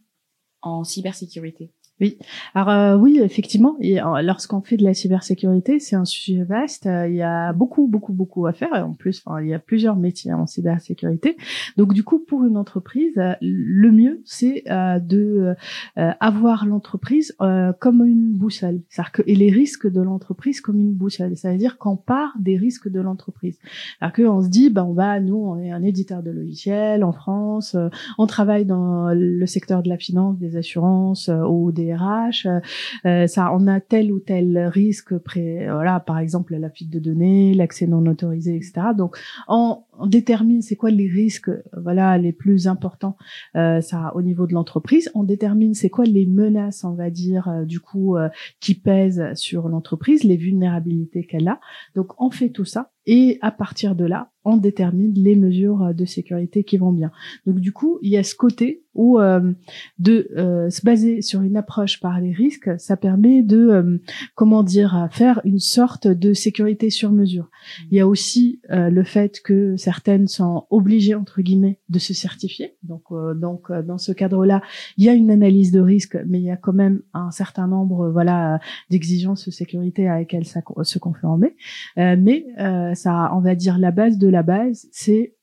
en 0.63 0.83
cybersécurité? 0.83 1.71
Oui, 2.01 2.19
alors 2.55 2.71
euh, 2.71 2.97
oui, 2.97 3.21
effectivement, 3.23 3.77
lorsqu'on 4.21 4.61
fait 4.63 4.77
de 4.77 4.83
la 4.83 4.95
cybersécurité, 4.95 5.79
c'est 5.79 5.95
un 5.95 6.05
sujet 6.05 6.43
vaste. 6.43 6.87
Euh, 6.87 7.07
il 7.09 7.15
y 7.15 7.23
a 7.23 7.53
beaucoup, 7.53 7.87
beaucoup, 7.87 8.13
beaucoup 8.13 8.47
à 8.47 8.53
faire. 8.53 8.75
Et 8.75 8.81
en 8.81 8.95
plus, 8.95 9.23
il 9.41 9.47
y 9.47 9.55
a 9.55 9.61
plusieurs 9.61 9.95
métiers 9.95 10.33
en 10.33 10.45
cybersécurité. 10.45 11.37
Donc, 11.77 11.95
du 11.95 12.03
coup, 12.03 12.19
pour 12.19 12.43
une 12.45 12.57
entreprise, 12.57 13.17
euh, 13.19 13.35
le 13.41 13.93
mieux, 13.93 14.23
c'est 14.25 14.65
de 14.67 15.55
avoir 15.97 16.67
l'entreprise 16.67 17.37
comme 17.79 18.05
une 18.05 18.33
boussole, 18.33 18.81
c'est-à-dire 18.89 19.13
que 19.13 19.23
et 19.27 19.37
les 19.37 19.51
risques 19.51 19.91
de 19.91 20.01
l'entreprise 20.01 20.61
comme 20.61 20.81
une 20.81 20.93
boussole. 20.93 21.37
Ça 21.37 21.53
veut 21.53 21.59
dire 21.59 21.79
qu'on 21.79 21.97
part 21.97 22.35
des 22.41 22.57
risques 22.57 22.89
de 22.89 23.01
l'entreprise. 23.01 23.59
Alors 24.01 24.13
qu'on 24.13 24.43
se 24.43 24.49
dit, 24.49 24.71
ben, 24.71 24.85
on 24.85 24.93
va, 24.95 25.21
nous, 25.21 25.37
on 25.37 25.59
est 25.59 25.71
un 25.71 25.83
éditeur 25.83 26.23
de 26.23 26.31
logiciels 26.31 27.05
en 27.05 27.13
France, 27.13 27.77
on 28.19 28.27
travaille 28.27 28.65
dans 28.65 29.11
le 29.15 29.47
secteur 29.47 29.83
de 29.83 29.89
la 29.89 29.99
finance, 29.99 30.39
des 30.39 30.57
assurances 30.57 31.31
ou 31.49 31.71
des 31.71 31.84
RH, 31.93 32.47
euh, 32.47 32.61
euh, 33.07 33.27
ça, 33.27 33.51
on 33.53 33.67
a 33.67 33.81
tel 33.81 34.13
ou 34.13 34.21
tel 34.21 34.59
risque, 34.73 35.17
près, 35.19 35.67
voilà, 35.71 36.01
par 36.01 36.19
exemple 36.19 36.57
la 36.57 36.71
fuite 36.71 36.91
de 36.91 36.99
données, 36.99 37.55
l'accès 37.55 37.87
non 37.87 38.07
autorisé, 38.07 38.57
etc. 38.57 38.89
Donc, 38.97 39.17
on, 39.49 39.79
on 39.99 40.07
détermine 40.07 40.63
c'est 40.63 40.77
quoi 40.77 40.91
les 40.91 41.09
risques, 41.09 41.51
voilà, 41.77 42.19
les 42.19 42.33
plus 42.33 42.67
importants, 42.67 43.17
euh, 43.57 43.81
ça 43.81 44.13
au 44.15 44.23
niveau 44.23 44.47
de 44.47 44.55
l'entreprise. 44.55 45.11
On 45.15 45.25
détermine 45.25 45.75
c'est 45.75 45.91
quoi 45.91 46.05
les 46.05 46.27
menaces, 46.27 46.85
on 46.85 46.95
va 46.95 47.11
dire, 47.11 47.65
du 47.65 47.81
coup, 47.81 48.17
qui 48.61 48.75
pèsent 48.75 49.35
sur 49.35 49.69
l'entreprise, 49.69 50.25
les 50.25 50.37
vulnérabilités 50.37 51.25
qu'elle 51.25 51.49
a. 51.49 51.61
Donc, 51.95 52.21
on 52.21 52.31
fait 52.31 52.51
tout 52.51 52.65
ça 52.65 52.91
et 53.07 53.39
à 53.43 53.51
partir 53.51 53.95
de 53.95 54.05
là, 54.05 54.31
on 54.45 54.57
détermine 54.57 55.13
les 55.15 55.37
mesures 55.37 55.95
de 55.95 56.05
sécurité 56.05 56.65
qui 56.65 56.77
vont 56.77 56.93
bien. 56.93 57.11
Donc 57.47 57.61
du 57.61 57.73
coup, 57.73 57.99
il 58.03 58.11
y 58.11 58.17
a 58.17 58.23
ce 58.23 58.35
côté 58.35 58.85
où 58.95 59.19
euh, 59.19 59.53
de 59.99 60.29
euh, 60.37 60.71
se 60.71 60.83
baser 60.83 61.23
sur 61.23 61.43
une 61.43 61.57
approche 61.57 62.01
par 62.01 62.21
les 62.21 62.33
risques, 62.33 62.71
ça 62.79 62.97
permet 62.97 63.43
de 63.43 63.59
euh, 63.59 63.99
comment 64.35 64.63
dire 64.63 65.09
faire 65.11 65.41
une 65.45 65.59
sorte 65.59 66.07
de 66.07 66.33
sécurité 66.33 66.91
sur 66.91 67.11
mesure. 67.11 67.51
Il 67.91 67.97
y 67.97 68.01
a 68.01 68.07
aussi 68.07 68.61
le 68.69 69.03
fait 69.03 69.41
que 69.41 69.77
certaines 69.85 70.29
sont 70.29 70.67
obligées 70.71 71.15
entre 71.15 71.43
guillemets 71.43 71.79
de 71.89 71.99
se 71.99 72.15
certifier. 72.15 72.77
Donc 72.83 73.05
donc 73.37 73.71
dans 73.71 73.99
ce 73.99 74.13
cadre-là, 74.13 74.63
il 74.97 75.05
y 75.05 75.09
a 75.09 75.13
une 75.13 75.31
analyse 75.31 75.73
de 75.73 75.81
risque, 75.81 76.17
mais 76.27 76.39
il 76.41 76.45
y 76.45 76.51
a 76.51 76.57
quand 76.57 76.73
même 76.73 77.03
un 77.13 77.31
certain 77.31 77.67
nombre 77.67 78.11
voilà 78.11 78.61
d'exigences 78.91 79.47
de 79.47 79.51
sécurité 79.51 80.09
à 80.09 80.19
lesquelles 80.19 80.47
ça 80.47 80.61
se 80.83 80.99
conformer. 80.99 81.55
mais 81.97 82.47
ça, 82.95 83.31
on 83.35 83.41
va 83.41 83.55
dire 83.55 83.79
la 83.79 83.91
base 83.91 84.19
de 84.19 84.29
la 84.29 84.43
base, 84.43 84.89
c'est 84.91 85.35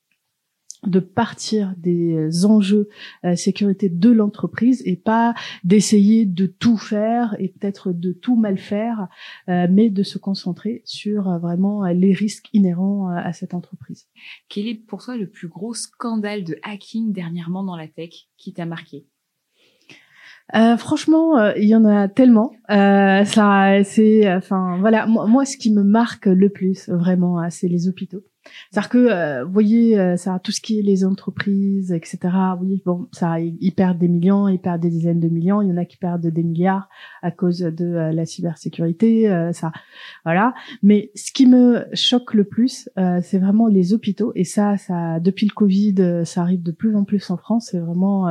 de 0.85 0.99
partir 0.99 1.75
des 1.77 2.45
enjeux 2.45 2.89
euh, 3.23 3.35
sécurité 3.35 3.89
de 3.89 4.09
l'entreprise 4.09 4.81
et 4.85 4.95
pas 4.95 5.33
d'essayer 5.63 6.25
de 6.25 6.47
tout 6.47 6.77
faire 6.77 7.35
et 7.39 7.49
peut-être 7.49 7.91
de 7.91 8.13
tout 8.13 8.35
mal 8.35 8.57
faire, 8.57 9.07
euh, 9.47 9.67
mais 9.69 9.89
de 9.89 10.03
se 10.03 10.17
concentrer 10.17 10.81
sur 10.85 11.29
euh, 11.29 11.37
vraiment 11.37 11.85
les 11.85 12.13
risques 12.13 12.49
inhérents 12.53 13.09
à 13.09 13.31
cette 13.33 13.53
entreprise. 13.53 14.07
Quel 14.49 14.67
est 14.67 14.75
pour 14.75 15.03
toi 15.03 15.17
le 15.17 15.29
plus 15.29 15.47
gros 15.47 15.73
scandale 15.73 16.43
de 16.43 16.57
hacking 16.63 17.13
dernièrement 17.13 17.63
dans 17.63 17.75
la 17.75 17.87
tech 17.87 18.27
qui 18.37 18.53
t'a 18.53 18.65
marqué? 18.65 19.05
Franchement, 20.77 21.53
il 21.55 21.63
y 21.63 21.75
en 21.75 21.85
a 21.85 22.09
tellement. 22.09 22.51
ça, 22.67 23.83
c'est, 23.85 24.33
enfin, 24.33 24.77
voilà. 24.81 25.05
Moi, 25.05 25.25
moi, 25.25 25.45
ce 25.45 25.55
qui 25.55 25.71
me 25.71 25.83
marque 25.83 26.25
le 26.25 26.49
plus, 26.49 26.89
vraiment, 26.89 27.49
c'est 27.49 27.69
les 27.69 27.87
hôpitaux. 27.87 28.23
C'est-à-dire 28.71 28.89
que, 28.89 28.97
euh, 28.97 29.45
vous 29.45 29.51
voyez, 29.51 29.99
euh, 29.99 30.17
ça, 30.17 30.39
tout 30.43 30.51
ce 30.51 30.61
qui 30.61 30.79
est 30.79 30.81
les 30.81 31.05
entreprises, 31.05 31.91
etc. 31.91 32.19
Oui, 32.59 32.81
bon, 32.85 33.07
ça, 33.11 33.39
ils, 33.39 33.71
perdent 33.71 33.99
des 33.99 34.07
millions, 34.07 34.47
ils 34.47 34.59
perdent 34.59 34.81
des 34.81 34.89
dizaines 34.89 35.19
de 35.19 35.27
millions. 35.27 35.61
Il 35.61 35.69
y 35.69 35.71
en 35.71 35.77
a 35.77 35.85
qui 35.85 35.97
perdent 35.97 36.25
des 36.25 36.43
milliards 36.43 36.89
à 37.21 37.31
cause 37.31 37.59
de 37.59 37.85
euh, 37.85 38.11
la 38.11 38.25
cybersécurité, 38.25 39.27
ça, 39.53 39.71
voilà. 40.25 40.53
Mais 40.83 41.11
ce 41.15 41.31
qui 41.31 41.45
me 41.45 41.85
choque 41.93 42.33
le 42.33 42.43
plus, 42.43 42.89
c'est 43.21 43.39
vraiment 43.39 43.67
les 43.67 43.93
hôpitaux. 43.93 44.31
Et 44.35 44.43
ça, 44.43 44.77
ça, 44.77 45.19
depuis 45.19 45.45
le 45.45 45.53
Covid, 45.53 46.25
ça 46.25 46.41
arrive 46.41 46.63
de 46.63 46.71
plus 46.71 46.95
en 46.95 47.03
plus 47.03 47.29
en 47.29 47.37
France. 47.37 47.69
C'est 47.71 47.79
vraiment 47.79 48.27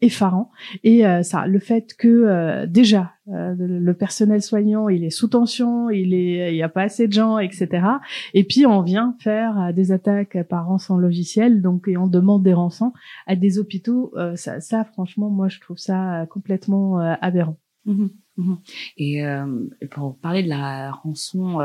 effarant. 0.00 0.50
Et 0.84 1.02
ça, 1.22 1.46
le 1.46 1.58
fait 1.58 1.94
que 1.96 2.66
déjà 2.66 3.12
le 3.26 3.92
personnel 3.92 4.42
soignant, 4.42 4.88
il 4.88 5.04
est 5.04 5.10
sous 5.10 5.28
tension, 5.28 5.90
il 5.90 6.14
est, 6.14 6.52
il 6.52 6.56
y 6.56 6.62
a 6.62 6.68
pas 6.68 6.82
assez 6.82 7.06
de 7.06 7.12
gens, 7.12 7.38
etc. 7.38 7.86
Et 8.34 8.44
puis 8.44 8.66
on 8.66 8.82
vient 8.82 9.14
faire 9.18 9.58
euh, 9.58 9.72
des 9.72 9.92
attaques 9.92 10.42
par 10.48 10.66
rançon 10.66 10.96
logiciel, 10.96 11.62
donc 11.62 11.88
et 11.88 11.96
on 11.96 12.06
demande 12.06 12.42
des 12.42 12.54
rançons 12.54 12.92
à 13.26 13.36
des 13.36 13.58
hôpitaux. 13.58 14.12
Euh, 14.16 14.36
ça, 14.36 14.60
ça, 14.60 14.84
franchement, 14.84 15.30
moi, 15.30 15.48
je 15.48 15.60
trouve 15.60 15.78
ça 15.78 16.22
euh, 16.22 16.26
complètement 16.26 16.98
aberrant. 16.98 17.56
Mmh 17.84 18.08
mmh 18.36 18.54
et 18.98 19.22
pour 19.90 20.16
parler 20.18 20.42
de 20.42 20.48
la 20.48 20.92
rançon 20.92 21.58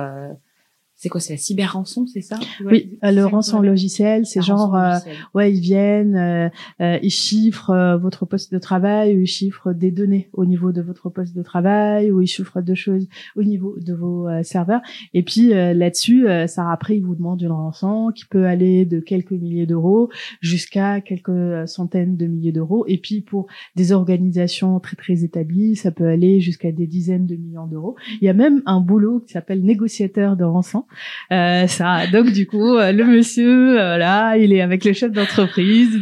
c'est 1.03 1.09
quoi 1.09 1.19
C'est 1.19 1.33
la 1.33 1.37
cyber-rançon, 1.37 2.07
c'est 2.07 2.21
ça? 2.21 2.39
Oui, 2.63 2.97
le 3.03 3.23
rançon 3.25 3.59
logiciel, 3.59 4.25
c'est 4.25 4.41
genre, 4.41 4.73
euh, 4.73 4.95
ouais, 5.33 5.53
ils 5.53 5.59
viennent, 5.59 6.15
euh, 6.15 6.47
euh, 6.79 6.97
ils 7.03 7.11
chiffrent 7.11 7.99
votre 8.01 8.25
poste 8.25 8.53
de 8.53 8.57
travail, 8.57 9.13
ou 9.17 9.19
ils 9.19 9.27
chiffrent 9.27 9.73
des 9.73 9.91
données 9.91 10.29
au 10.31 10.45
niveau 10.45 10.71
de 10.71 10.81
votre 10.81 11.09
poste 11.09 11.35
de 11.35 11.43
travail, 11.43 12.09
ou 12.09 12.21
ils 12.21 12.27
chiffrent 12.27 12.61
deux 12.61 12.73
choses 12.73 13.09
au 13.35 13.43
niveau 13.43 13.75
de 13.81 13.93
vos 13.93 14.29
serveurs. 14.43 14.79
Et 15.13 15.23
puis 15.23 15.49
là-dessus, 15.49 16.25
ça 16.47 16.71
après, 16.71 16.95
ils 16.95 17.03
vous 17.03 17.15
demandent 17.15 17.41
une 17.41 17.51
rançon 17.51 18.13
qui 18.15 18.23
peut 18.23 18.45
aller 18.45 18.85
de 18.85 19.01
quelques 19.01 19.31
milliers 19.31 19.65
d'euros 19.65 20.09
jusqu'à 20.39 21.01
quelques 21.01 21.67
centaines 21.67 22.15
de 22.15 22.27
milliers 22.27 22.53
d'euros. 22.53 22.85
Et 22.87 22.97
puis 22.97 23.19
pour 23.19 23.47
des 23.75 23.91
organisations 23.91 24.79
très 24.79 24.95
très 24.95 25.25
établies, 25.25 25.75
ça 25.75 25.91
peut 25.91 26.07
aller 26.07 26.39
jusqu'à 26.39 26.71
des 26.71 26.87
dizaines 26.87 27.25
de 27.25 27.35
millions 27.35 27.67
d'euros. 27.67 27.97
Il 28.21 28.25
y 28.25 28.29
a 28.29 28.33
même 28.33 28.61
un 28.65 28.79
boulot 28.79 29.19
qui 29.19 29.33
s'appelle 29.33 29.61
négociateur 29.65 30.37
de 30.37 30.45
rançon. 30.45 30.85
Euh, 31.31 31.67
ça, 31.67 32.07
donc 32.07 32.31
du 32.31 32.47
coup, 32.47 32.75
euh, 32.75 32.91
le 32.91 33.05
monsieur, 33.05 33.79
euh, 33.79 33.97
là, 33.97 34.37
il 34.37 34.53
est 34.53 34.61
avec 34.61 34.85
le 34.85 34.93
chef 34.93 35.11
d'entreprise, 35.11 35.99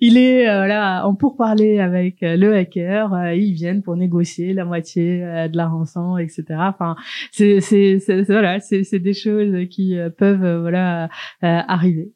il 0.00 0.16
est 0.16 0.44
là 0.44 1.04
en 1.06 1.14
pourparler 1.14 1.78
avec 1.78 2.18
le 2.20 2.54
hacker, 2.54 3.32
ils 3.34 3.52
viennent 3.52 3.82
pour 3.82 3.96
négocier 3.96 4.52
la 4.52 4.64
moitié 4.64 5.20
de 5.20 5.56
la 5.56 5.68
rançon, 5.68 6.16
etc. 6.16 6.44
Enfin, 6.58 6.96
c'est 7.32 7.60
c'est 7.60 7.98
voilà, 8.28 8.60
c'est 8.60 8.98
des 8.98 9.14
choses 9.14 9.68
qui 9.68 9.96
peuvent 10.18 10.60
voilà 10.60 11.08
arriver. 11.42 12.12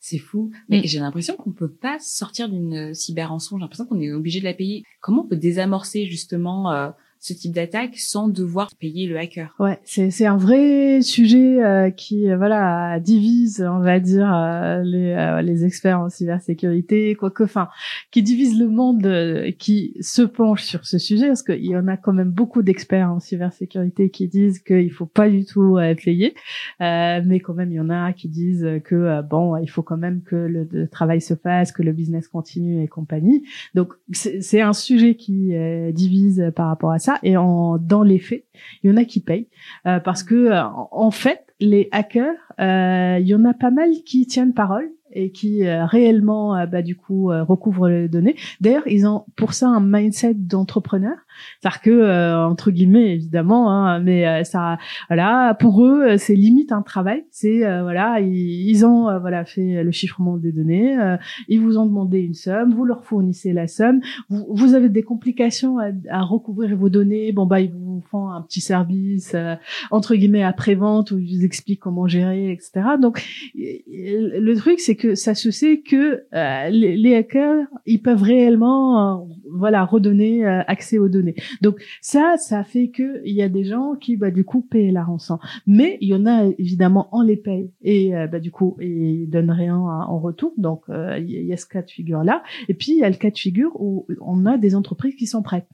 C'est 0.00 0.18
fou. 0.18 0.50
Mais 0.68 0.78
mm. 0.78 0.84
j'ai 0.84 1.00
l'impression 1.00 1.36
qu'on 1.36 1.52
peut 1.52 1.70
pas 1.70 1.98
sortir 1.98 2.48
d'une 2.48 2.94
cyber 2.94 3.28
rançon. 3.28 3.58
J'ai 3.58 3.62
l'impression 3.62 3.84
qu'on 3.84 4.00
est 4.00 4.12
obligé 4.12 4.40
de 4.40 4.44
la 4.44 4.54
payer. 4.54 4.82
Comment 5.00 5.24
on 5.24 5.28
peut 5.28 5.36
désamorcer 5.36 6.06
justement 6.06 6.92
ce 7.20 7.32
type 7.32 7.52
d'attaque 7.52 7.96
sans 7.96 8.28
devoir 8.28 8.70
payer 8.78 9.06
le 9.06 9.18
hacker. 9.18 9.54
Ouais, 9.58 9.78
c'est 9.84 10.10
c'est 10.10 10.26
un 10.26 10.36
vrai 10.36 11.02
sujet 11.02 11.62
euh, 11.62 11.90
qui 11.90 12.30
euh, 12.30 12.36
voilà 12.36 13.00
divise, 13.00 13.66
on 13.68 13.80
va 13.80 13.98
dire 13.98 14.32
euh, 14.32 14.82
les 14.82 15.40
les 15.42 15.64
experts 15.64 16.00
en 16.00 16.08
cybersécurité, 16.08 17.14
quoique 17.14 17.42
enfin 17.42 17.68
qui 18.10 18.22
divise 18.22 18.58
le 18.58 18.68
monde, 18.68 19.52
qui 19.58 19.96
se 20.00 20.22
penche 20.22 20.62
sur 20.62 20.86
ce 20.86 20.98
sujet 20.98 21.26
parce 21.26 21.42
qu'il 21.42 21.66
y 21.66 21.76
en 21.76 21.88
a 21.88 21.96
quand 21.96 22.12
même 22.12 22.30
beaucoup 22.30 22.62
d'experts 22.62 23.10
en 23.10 23.20
cybersécurité 23.20 24.10
qui 24.10 24.28
disent 24.28 24.60
qu'il 24.60 24.92
faut 24.92 25.06
pas 25.06 25.28
du 25.28 25.44
tout 25.44 25.78
payer, 26.04 26.34
mais 26.80 27.40
quand 27.40 27.54
même 27.54 27.72
il 27.72 27.76
y 27.76 27.80
en 27.80 27.90
a 27.90 28.12
qui 28.12 28.28
disent 28.28 28.66
que 28.84 29.22
bon 29.22 29.56
il 29.56 29.68
faut 29.68 29.82
quand 29.82 29.96
même 29.96 30.22
que 30.22 30.36
le, 30.36 30.88
travail 30.88 31.20
se 31.20 31.34
fasse, 31.34 31.72
que 31.72 31.82
le 31.82 31.92
business 31.92 32.28
continue 32.28 32.82
et 32.82 32.88
compagnie. 32.88 33.42
Donc 33.74 33.94
c'est 34.12 34.60
un 34.60 34.72
sujet 34.72 35.16
qui 35.16 35.52
divise 35.92 36.52
par 36.54 36.68
rapport 36.68 36.92
à 36.92 36.98
ça 36.98 37.07
et 37.22 37.36
en, 37.36 37.78
dans 37.78 38.02
les 38.02 38.18
faits, 38.18 38.44
il 38.82 38.90
y 38.90 38.92
en 38.92 38.96
a 38.96 39.04
qui 39.04 39.20
payent 39.20 39.48
euh, 39.86 40.00
parce 40.00 40.22
que 40.22 40.34
euh, 40.34 40.62
en 40.90 41.10
fait, 41.10 41.46
les 41.60 41.88
hackers, 41.92 42.36
euh, 42.60 43.18
il 43.20 43.26
y 43.26 43.34
en 43.34 43.44
a 43.44 43.54
pas 43.54 43.70
mal 43.70 43.90
qui 44.06 44.26
tiennent 44.26 44.54
parole 44.54 44.90
et 45.10 45.32
qui 45.32 45.66
réellement 45.66 46.66
bah, 46.66 46.82
du 46.82 46.94
coup 46.94 47.28
recouvrent 47.28 47.88
les 47.88 48.08
données. 48.08 48.36
D'ailleurs, 48.60 48.86
ils 48.86 49.06
ont 49.06 49.24
pour 49.36 49.54
ça 49.54 49.66
un 49.66 49.80
mindset 49.80 50.34
d'entrepreneur 50.34 51.16
c'est-à-dire 51.60 51.80
que 51.80 51.90
euh, 51.90 52.46
entre 52.46 52.70
guillemets 52.70 53.14
évidemment, 53.14 53.70
hein, 53.70 54.00
mais 54.00 54.26
euh, 54.26 54.44
ça, 54.44 54.78
voilà, 55.08 55.56
pour 55.58 55.84
eux 55.84 56.02
euh, 56.02 56.16
c'est 56.16 56.34
limite 56.34 56.72
un 56.72 56.82
travail. 56.82 57.24
C'est 57.30 57.58
voilà, 57.58 58.20
ils, 58.20 58.84
ont 58.84 59.18
voilà 59.20 59.44
fait 59.44 59.82
le 59.82 59.90
chiffrement 59.90 60.36
des 60.36 60.52
données, 60.52 60.96
ils 61.48 61.60
vous 61.60 61.78
ont 61.78 61.86
demandé 61.86 62.20
une 62.20 62.34
somme, 62.34 62.72
vous 62.72 62.84
leur 62.84 63.04
fournissez 63.04 63.52
la 63.52 63.66
somme, 63.66 64.00
vous, 64.28 64.46
vous 64.50 64.74
avez 64.74 64.88
des 64.88 65.02
complications 65.02 65.78
à, 65.78 65.90
à, 66.10 66.22
recouvrir 66.22 66.76
vos 66.76 66.88
données. 66.88 67.32
Bon 67.32 67.46
bah 67.46 67.60
ils 67.60 67.72
vous 67.72 68.02
font 68.10 68.28
un 68.30 68.42
petit 68.42 68.60
service 68.60 69.36
entre 69.90 70.14
guillemets 70.14 70.44
après 70.44 70.74
vente 70.74 71.10
où 71.10 71.18
ils 71.18 71.38
vous 71.38 71.44
expliquent 71.44 71.80
comment 71.80 72.06
gérer, 72.06 72.52
etc. 72.52 72.86
Donc 73.00 73.22
le 73.54 74.54
truc 74.54 74.80
c'est 74.80 74.96
que 74.96 75.14
ça 75.14 75.34
se 75.34 75.50
sait 75.50 75.80
que 75.80 76.22
les, 76.70 76.96
les, 76.96 77.16
hackers 77.16 77.66
ils 77.86 78.02
peuvent 78.02 78.22
réellement 78.22 79.28
voilà 79.50 79.84
redonner 79.84 80.44
accès 80.44 80.98
aux 80.98 81.08
données. 81.08 81.27
Donc 81.62 81.82
ça, 82.00 82.36
ça 82.36 82.64
fait 82.64 82.88
que 82.88 83.20
il 83.24 83.34
y 83.34 83.42
a 83.42 83.48
des 83.48 83.64
gens 83.64 83.94
qui 83.94 84.16
bah 84.16 84.30
du 84.30 84.44
coup 84.44 84.62
payent 84.62 84.92
la 84.92 85.04
rançon, 85.04 85.38
mais 85.66 85.98
il 86.00 86.08
y 86.08 86.14
en 86.14 86.26
a 86.26 86.44
évidemment 86.58 87.08
on 87.12 87.22
les 87.22 87.36
paye 87.36 87.70
et 87.82 88.16
euh, 88.16 88.26
bah 88.26 88.40
du 88.40 88.50
coup 88.50 88.76
ils 88.80 89.28
donnent 89.28 89.50
rien 89.50 89.76
en 89.76 90.18
retour. 90.18 90.52
Donc 90.56 90.84
euh, 90.88 91.18
il 91.18 91.30
y 91.30 91.52
a 91.52 91.56
ce 91.56 91.66
cas 91.66 91.82
de 91.82 91.90
figure 91.90 92.24
là. 92.24 92.42
Et 92.68 92.74
puis 92.74 92.92
il 92.92 92.98
y 92.98 93.04
a 93.04 93.10
le 93.10 93.16
cas 93.16 93.30
de 93.30 93.38
figure 93.38 93.72
où 93.80 94.06
on 94.20 94.46
a 94.46 94.58
des 94.58 94.74
entreprises 94.74 95.16
qui 95.16 95.26
sont 95.26 95.42
prêtes. 95.42 95.68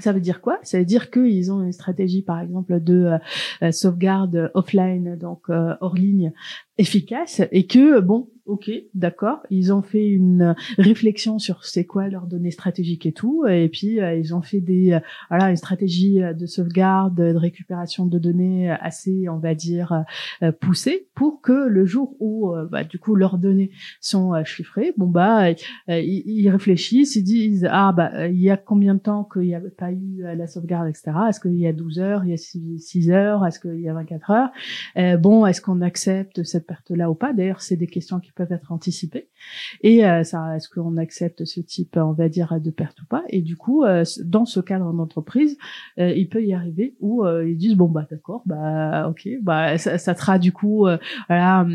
Ça 0.00 0.12
veut 0.12 0.20
dire 0.20 0.40
quoi? 0.40 0.58
Ça 0.62 0.78
veut 0.78 0.86
dire 0.86 1.10
qu'ils 1.10 1.52
ont 1.52 1.62
une 1.62 1.72
stratégie, 1.72 2.22
par 2.22 2.40
exemple, 2.40 2.80
de 2.80 3.18
euh, 3.62 3.72
sauvegarde 3.72 4.50
offline, 4.54 5.16
donc 5.16 5.50
hors 5.50 5.94
ligne, 5.94 6.32
efficace, 6.78 7.42
et 7.52 7.66
que 7.66 8.00
bon, 8.00 8.30
ok, 8.46 8.70
d'accord. 8.94 9.40
Ils 9.50 9.72
ont 9.72 9.82
fait 9.82 10.08
une 10.08 10.54
réflexion 10.78 11.38
sur 11.38 11.64
c'est 11.64 11.84
quoi 11.84 12.08
leurs 12.08 12.26
données 12.26 12.50
stratégiques 12.50 13.06
et 13.06 13.12
tout, 13.12 13.46
et 13.46 13.68
puis 13.68 14.00
euh, 14.00 14.16
ils 14.16 14.34
ont 14.34 14.42
fait 14.42 14.60
des 14.60 14.92
euh, 14.92 15.00
voilà 15.30 15.50
une 15.50 15.56
stratégie 15.56 16.22
euh, 16.22 16.32
de 16.32 16.46
sauvegarde, 16.46 17.14
de 17.14 17.34
récupération 17.34 18.06
de 18.06 18.18
données 18.18 18.70
assez, 18.70 19.28
on 19.28 19.38
va 19.38 19.54
dire, 19.54 20.04
poussée 20.60 21.06
pour 21.14 21.40
que 21.40 21.68
le 21.68 21.84
jour 21.84 22.16
où 22.20 22.52
bah, 22.70 22.84
du 22.84 22.98
coup 22.98 23.14
leurs 23.14 23.38
données 23.38 23.70
sont 24.00 24.32
chiffrées, 24.44 24.92
bon 24.96 25.06
bah 25.06 25.50
ils, 25.88 26.50
réfléchissent, 26.50 27.16
ils 27.16 27.22
disent 27.22 27.68
ah 27.70 27.92
bah 27.92 28.28
il 28.28 28.40
y 28.40 28.50
a 28.50 28.56
combien 28.56 28.94
de 28.94 29.00
temps 29.00 29.24
qu'il 29.24 29.42
n'y 29.42 29.54
avait 29.54 29.70
pas 29.70 29.92
eu 29.92 30.22
la 30.22 30.46
sauvegarde, 30.46 30.88
etc. 30.88 31.12
Est-ce 31.28 31.40
qu'il 31.40 31.58
y 31.58 31.66
a 31.66 31.72
12 31.72 31.98
heures, 32.00 32.24
il 32.24 32.30
y 32.30 32.34
a 32.34 32.36
6, 32.36 33.10
heures, 33.10 33.46
est-ce 33.46 33.60
qu'il 33.60 33.80
y 33.80 33.88
a 33.88 33.94
24 33.94 34.30
heures? 34.30 35.18
Bon, 35.18 35.46
est-ce 35.46 35.60
qu'on 35.60 35.80
accepte 35.80 36.42
cette 36.42 36.66
perte-là 36.66 37.10
ou 37.10 37.14
pas? 37.14 37.32
D'ailleurs, 37.32 37.60
c'est 37.60 37.76
des 37.76 37.86
questions 37.86 38.20
qui 38.20 38.31
peuvent 38.32 38.52
être 38.52 38.72
anticipés. 38.72 39.28
Et 39.82 40.04
euh, 40.04 40.24
ça, 40.24 40.56
est-ce 40.56 40.68
qu'on 40.68 40.96
accepte 40.96 41.44
ce 41.44 41.60
type, 41.60 41.96
on 41.96 42.12
va 42.12 42.28
dire, 42.28 42.60
de 42.60 42.70
perte 42.70 43.00
ou 43.02 43.06
pas? 43.06 43.24
Et 43.28 43.42
du 43.42 43.56
coup, 43.56 43.84
euh, 43.84 44.04
dans 44.24 44.44
ce 44.44 44.60
cadre 44.60 44.92
d'entreprise, 44.92 45.56
euh, 45.98 46.12
il 46.12 46.28
peut 46.28 46.42
y 46.42 46.54
arriver 46.54 46.96
où 47.00 47.26
ils 47.26 47.56
disent 47.56 47.76
bon 47.76 47.88
bah 47.88 48.06
d'accord, 48.10 48.42
bah 48.46 49.08
ok, 49.08 49.28
bah 49.42 49.78
ça, 49.78 49.98
ça 49.98 50.14
sera 50.14 50.38
du 50.38 50.52
coup 50.52 50.86
voilà 51.28 51.66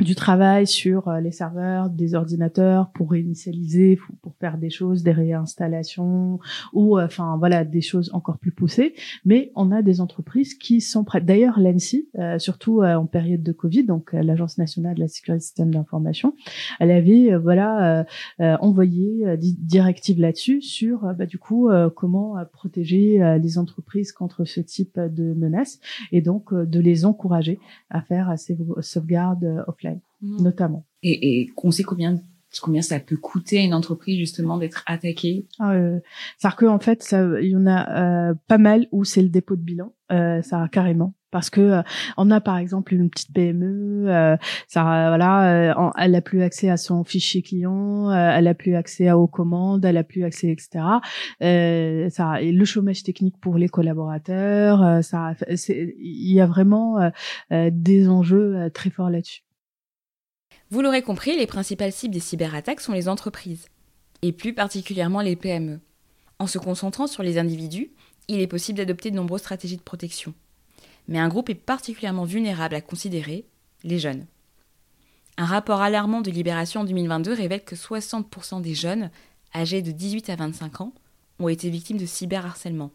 du 0.00 0.14
travail 0.14 0.66
sur 0.66 1.08
euh, 1.08 1.20
les 1.20 1.32
serveurs, 1.32 1.88
des 1.88 2.14
ordinateurs 2.14 2.90
pour 2.90 3.10
réinitialiser, 3.10 3.98
pour 4.20 4.34
faire 4.36 4.58
des 4.58 4.68
choses, 4.68 5.02
des 5.02 5.12
réinstallations 5.12 6.38
ou 6.74 6.98
euh, 6.98 7.06
enfin 7.06 7.36
voilà 7.38 7.64
des 7.64 7.80
choses 7.80 8.10
encore 8.12 8.38
plus 8.38 8.52
poussées. 8.52 8.94
Mais 9.24 9.52
on 9.54 9.72
a 9.72 9.80
des 9.80 10.00
entreprises 10.00 10.54
qui 10.54 10.80
sont 10.80 11.04
prêtes. 11.04 11.24
D'ailleurs, 11.24 11.58
l'ANSI, 11.58 12.08
euh, 12.18 12.38
surtout 12.38 12.82
en 12.82 13.06
période 13.06 13.42
de 13.42 13.52
Covid, 13.52 13.84
donc 13.84 14.12
l'Agence 14.12 14.58
nationale 14.58 14.96
de 14.96 15.00
la 15.00 15.08
sécurité 15.08 15.38
des 15.38 15.44
systèmes 15.44 15.72
d'information, 15.72 16.34
elle 16.78 16.90
avait 16.90 17.34
voilà 17.36 18.06
envoyé 18.38 19.36
des 19.36 19.52
directives 19.58 20.20
là-dessus 20.20 20.60
sur 20.60 21.00
bah, 21.14 21.26
du 21.26 21.38
coup 21.38 21.68
comment 21.94 22.36
protéger 22.52 23.38
les 23.42 23.58
entreprises 23.58 24.12
contre 24.12 24.44
ce 24.44 24.60
type 24.60 24.98
de 24.98 25.34
menaces 25.34 25.80
et 26.12 26.20
donc 26.20 26.54
de 26.54 26.80
les 26.80 27.04
encourager 27.04 27.58
à 27.90 28.02
faire 28.02 28.38
ces 28.38 28.56
sauvegardes 28.80 29.64
offline 29.66 29.85
Mmh. 30.26 30.42
notamment. 30.42 30.86
Et, 31.02 31.40
et 31.40 31.50
on 31.62 31.70
sait 31.70 31.84
combien 31.84 32.18
combien 32.60 32.82
ça 32.82 33.00
peut 33.00 33.16
coûter 33.16 33.58
à 33.58 33.62
une 33.62 33.74
entreprise 33.74 34.18
justement 34.18 34.58
d'être 34.58 34.82
attaquée 34.86 35.46
ah, 35.58 35.72
euh, 35.72 35.98
C'est-à-dire 36.38 36.56
qu'en 36.56 36.78
fait, 36.78 37.14
il 37.42 37.48
y 37.48 37.56
en 37.56 37.66
a 37.66 38.30
euh, 38.30 38.34
pas 38.48 38.58
mal 38.58 38.86
où 38.92 39.04
c'est 39.04 39.22
le 39.22 39.28
dépôt 39.28 39.56
de 39.56 39.62
bilan, 39.62 39.92
euh, 40.12 40.42
ça 40.42 40.68
carrément. 40.70 41.14
Parce 41.32 41.50
que 41.50 41.60
euh, 41.60 41.82
on 42.16 42.30
a 42.30 42.40
par 42.40 42.56
exemple 42.56 42.94
une 42.94 43.10
petite 43.10 43.32
PME, 43.34 44.06
euh, 44.08 44.36
ça 44.68 44.82
voilà, 44.82 45.92
elle 45.98 46.14
a 46.14 46.20
plus 46.22 46.42
accès 46.42 46.70
à 46.70 46.76
son 46.76 47.04
fichier 47.04 47.42
client, 47.42 48.10
elle 48.10 48.46
a 48.46 48.54
plus 48.54 48.74
accès 48.74 49.08
à 49.08 49.18
aux 49.18 49.26
commandes, 49.26 49.84
elle 49.84 49.98
a 49.98 50.04
plus 50.04 50.24
accès, 50.24 50.48
etc. 50.48 50.84
ça, 51.40 52.40
et 52.40 52.52
le 52.52 52.64
chômage 52.64 53.02
technique 53.02 53.38
pour 53.40 53.56
les 53.58 53.68
collaborateurs, 53.68 55.02
ça, 55.02 55.34
il 55.68 56.32
y 56.32 56.40
a 56.40 56.46
vraiment 56.46 57.10
des 57.50 58.08
enjeux 58.08 58.70
très 58.72 58.90
forts 58.90 59.10
là-dessus. 59.10 59.45
Vous 60.70 60.82
l'aurez 60.82 61.02
compris, 61.02 61.36
les 61.36 61.46
principales 61.46 61.92
cibles 61.92 62.14
des 62.14 62.20
cyberattaques 62.20 62.80
sont 62.80 62.92
les 62.92 63.08
entreprises, 63.08 63.68
et 64.22 64.32
plus 64.32 64.52
particulièrement 64.52 65.20
les 65.20 65.36
PME. 65.36 65.78
En 66.40 66.48
se 66.48 66.58
concentrant 66.58 67.06
sur 67.06 67.22
les 67.22 67.38
individus, 67.38 67.92
il 68.26 68.40
est 68.40 68.48
possible 68.48 68.78
d'adopter 68.78 69.12
de 69.12 69.16
nombreuses 69.16 69.42
stratégies 69.42 69.76
de 69.76 69.82
protection. 69.82 70.34
Mais 71.06 71.20
un 71.20 71.28
groupe 71.28 71.50
est 71.50 71.54
particulièrement 71.54 72.24
vulnérable 72.24 72.74
à 72.74 72.80
considérer, 72.80 73.46
les 73.84 74.00
jeunes. 74.00 74.26
Un 75.36 75.44
rapport 75.44 75.82
alarmant 75.82 76.20
de 76.20 76.32
Libération 76.32 76.80
en 76.80 76.84
2022 76.84 77.32
révèle 77.32 77.62
que 77.62 77.76
60% 77.76 78.60
des 78.60 78.74
jeunes, 78.74 79.10
âgés 79.54 79.82
de 79.82 79.92
18 79.92 80.30
à 80.30 80.36
25 80.36 80.80
ans, 80.80 80.94
ont 81.38 81.48
été 81.48 81.70
victimes 81.70 81.98
de 81.98 82.06
cyberharcèlement. 82.06 82.90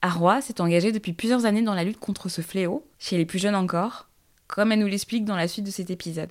Arroy 0.00 0.40
s'est 0.42 0.60
engagé 0.60 0.92
depuis 0.92 1.12
plusieurs 1.12 1.44
années 1.44 1.62
dans 1.62 1.74
la 1.74 1.82
lutte 1.82 1.98
contre 1.98 2.28
ce 2.28 2.40
fléau, 2.40 2.86
chez 3.00 3.16
les 3.16 3.26
plus 3.26 3.40
jeunes 3.40 3.56
encore, 3.56 4.08
comme 4.46 4.70
elle 4.70 4.80
nous 4.80 4.86
l'explique 4.86 5.24
dans 5.24 5.36
la 5.36 5.48
suite 5.48 5.66
de 5.66 5.70
cet 5.72 5.90
épisode. 5.90 6.30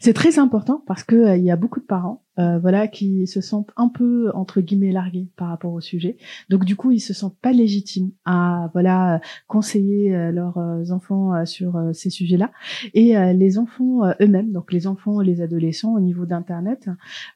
C'est 0.00 0.14
très 0.14 0.38
important 0.38 0.82
parce 0.86 1.04
que 1.04 1.16
euh, 1.16 1.36
il 1.36 1.44
y 1.44 1.50
a 1.50 1.56
beaucoup 1.56 1.80
de 1.80 1.84
parents 1.84 2.23
euh, 2.38 2.58
voilà, 2.58 2.88
qui 2.88 3.26
se 3.26 3.40
sentent 3.40 3.70
un 3.76 3.88
peu 3.88 4.30
entre 4.34 4.60
guillemets 4.60 4.90
largués 4.90 5.28
par 5.36 5.48
rapport 5.48 5.72
au 5.72 5.80
sujet. 5.80 6.16
Donc 6.48 6.64
du 6.64 6.74
coup, 6.74 6.90
ils 6.90 7.00
se 7.00 7.14
sentent 7.14 7.38
pas 7.38 7.52
légitimes 7.52 8.10
à 8.24 8.70
voilà 8.72 9.20
conseiller 9.46 10.14
euh, 10.16 10.32
leurs 10.32 10.58
euh, 10.58 10.90
enfants 10.90 11.44
sur 11.46 11.80
ces 11.92 12.10
sujets-là. 12.10 12.50
Et 12.94 13.14
les 13.34 13.58
enfants 13.58 14.00
eux-mêmes, 14.20 14.52
donc 14.52 14.72
les 14.72 14.86
enfants, 14.86 15.20
les 15.20 15.40
adolescents 15.40 15.94
au 15.94 16.00
niveau 16.00 16.26
d'internet, 16.26 16.88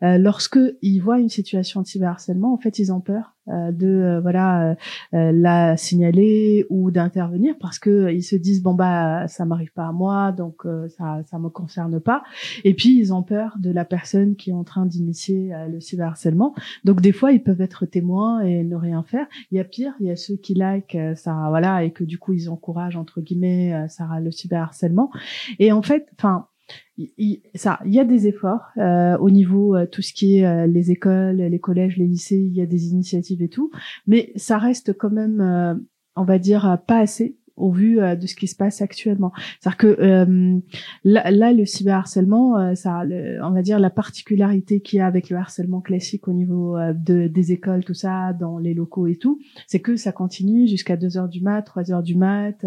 lorsque 0.02 0.58
ils 0.82 1.00
voient 1.00 1.18
une 1.18 1.28
situation 1.28 1.82
de 1.82 1.86
cyberharcèlement, 1.86 2.52
en 2.52 2.58
fait, 2.58 2.78
ils 2.78 2.92
ont 2.92 3.00
peur 3.00 3.34
euh, 3.50 3.72
de 3.72 3.86
euh, 3.86 4.20
voilà 4.20 4.76
euh, 5.14 5.32
la 5.32 5.76
signaler 5.78 6.66
ou 6.68 6.90
d'intervenir 6.90 7.54
parce 7.58 7.78
que 7.78 8.12
ils 8.12 8.22
se 8.22 8.36
disent 8.36 8.62
bon 8.62 8.74
bah 8.74 9.26
ça 9.28 9.46
m'arrive 9.46 9.72
pas 9.72 9.86
à 9.86 9.92
moi 9.92 10.32
donc 10.32 10.66
ça 10.88 11.20
ça 11.24 11.38
me 11.38 11.48
concerne 11.48 11.98
pas 11.98 12.22
et 12.64 12.74
puis 12.74 12.98
ils 12.98 13.14
ont 13.14 13.22
peur 13.22 13.56
de 13.58 13.70
la 13.70 13.86
personne 13.86 14.36
qui 14.36 14.50
est 14.50 14.54
en 14.54 14.64
train 14.64 14.84
d'initier 14.88 15.52
le 15.70 15.80
cyberharcèlement. 15.80 16.54
Donc 16.84 17.00
des 17.00 17.12
fois 17.12 17.32
ils 17.32 17.42
peuvent 17.42 17.60
être 17.60 17.86
témoins 17.86 18.40
et 18.40 18.64
ne 18.64 18.76
rien 18.76 19.02
faire. 19.02 19.26
Il 19.50 19.56
y 19.56 19.60
a 19.60 19.64
pire 19.64 19.94
il 20.00 20.06
y 20.06 20.10
a 20.10 20.16
ceux 20.16 20.36
qui 20.36 20.54
like 20.54 20.96
ça 21.14 21.46
voilà 21.48 21.84
et 21.84 21.92
que 21.92 22.04
du 22.04 22.18
coup 22.18 22.32
ils 22.32 22.48
encouragent 22.48 22.96
entre 22.96 23.20
guillemets 23.20 23.86
ça 23.88 24.08
le 24.20 24.30
cyberharcèlement. 24.30 25.10
Et 25.58 25.72
en 25.72 25.82
fait 25.82 26.08
enfin 26.18 26.48
il, 26.96 27.40
ça, 27.54 27.78
il 27.84 27.94
y 27.94 28.00
a 28.00 28.04
des 28.04 28.26
efforts 28.26 28.70
euh, 28.76 29.16
au 29.18 29.30
niveau 29.30 29.76
euh, 29.76 29.86
tout 29.86 30.02
ce 30.02 30.12
qui 30.12 30.38
est 30.38 30.46
euh, 30.46 30.66
les 30.66 30.90
écoles, 30.90 31.36
les 31.36 31.58
collèges, 31.58 31.96
les 31.96 32.06
lycées, 32.06 32.36
il 32.40 32.54
y 32.54 32.60
a 32.60 32.66
des 32.66 32.88
initiatives 32.88 33.42
et 33.42 33.48
tout, 33.48 33.70
mais 34.06 34.32
ça 34.36 34.58
reste 34.58 34.92
quand 34.96 35.10
même, 35.10 35.40
euh, 35.40 35.74
on 36.16 36.24
va 36.24 36.38
dire, 36.38 36.78
pas 36.86 36.98
assez 36.98 37.37
au 37.58 37.70
vu 37.70 37.96
de 37.96 38.26
ce 38.26 38.34
qui 38.34 38.46
se 38.46 38.56
passe 38.56 38.80
actuellement. 38.82 39.32
C'est-à-dire 39.60 39.76
que 39.76 40.60
là, 41.04 41.30
là, 41.30 41.52
le 41.52 41.64
cyberharcèlement, 41.66 42.74
ça, 42.74 43.02
on 43.42 43.50
va 43.50 43.62
dire 43.62 43.78
la 43.78 43.90
particularité 43.90 44.80
qu'il 44.80 44.98
y 44.98 45.00
a 45.00 45.06
avec 45.06 45.30
le 45.30 45.36
harcèlement 45.36 45.80
classique 45.80 46.28
au 46.28 46.32
niveau 46.32 46.76
de, 46.94 47.26
des 47.28 47.52
écoles, 47.52 47.84
tout 47.84 47.94
ça, 47.94 48.32
dans 48.32 48.58
les 48.58 48.74
locaux 48.74 49.06
et 49.06 49.16
tout, 49.16 49.40
c'est 49.66 49.80
que 49.80 49.96
ça 49.96 50.12
continue 50.12 50.66
jusqu'à 50.66 50.96
2 50.96 51.18
heures 51.18 51.28
du 51.28 51.40
mat, 51.40 51.62
3 51.62 51.92
heures 51.92 52.02
du 52.02 52.16
mat, 52.16 52.64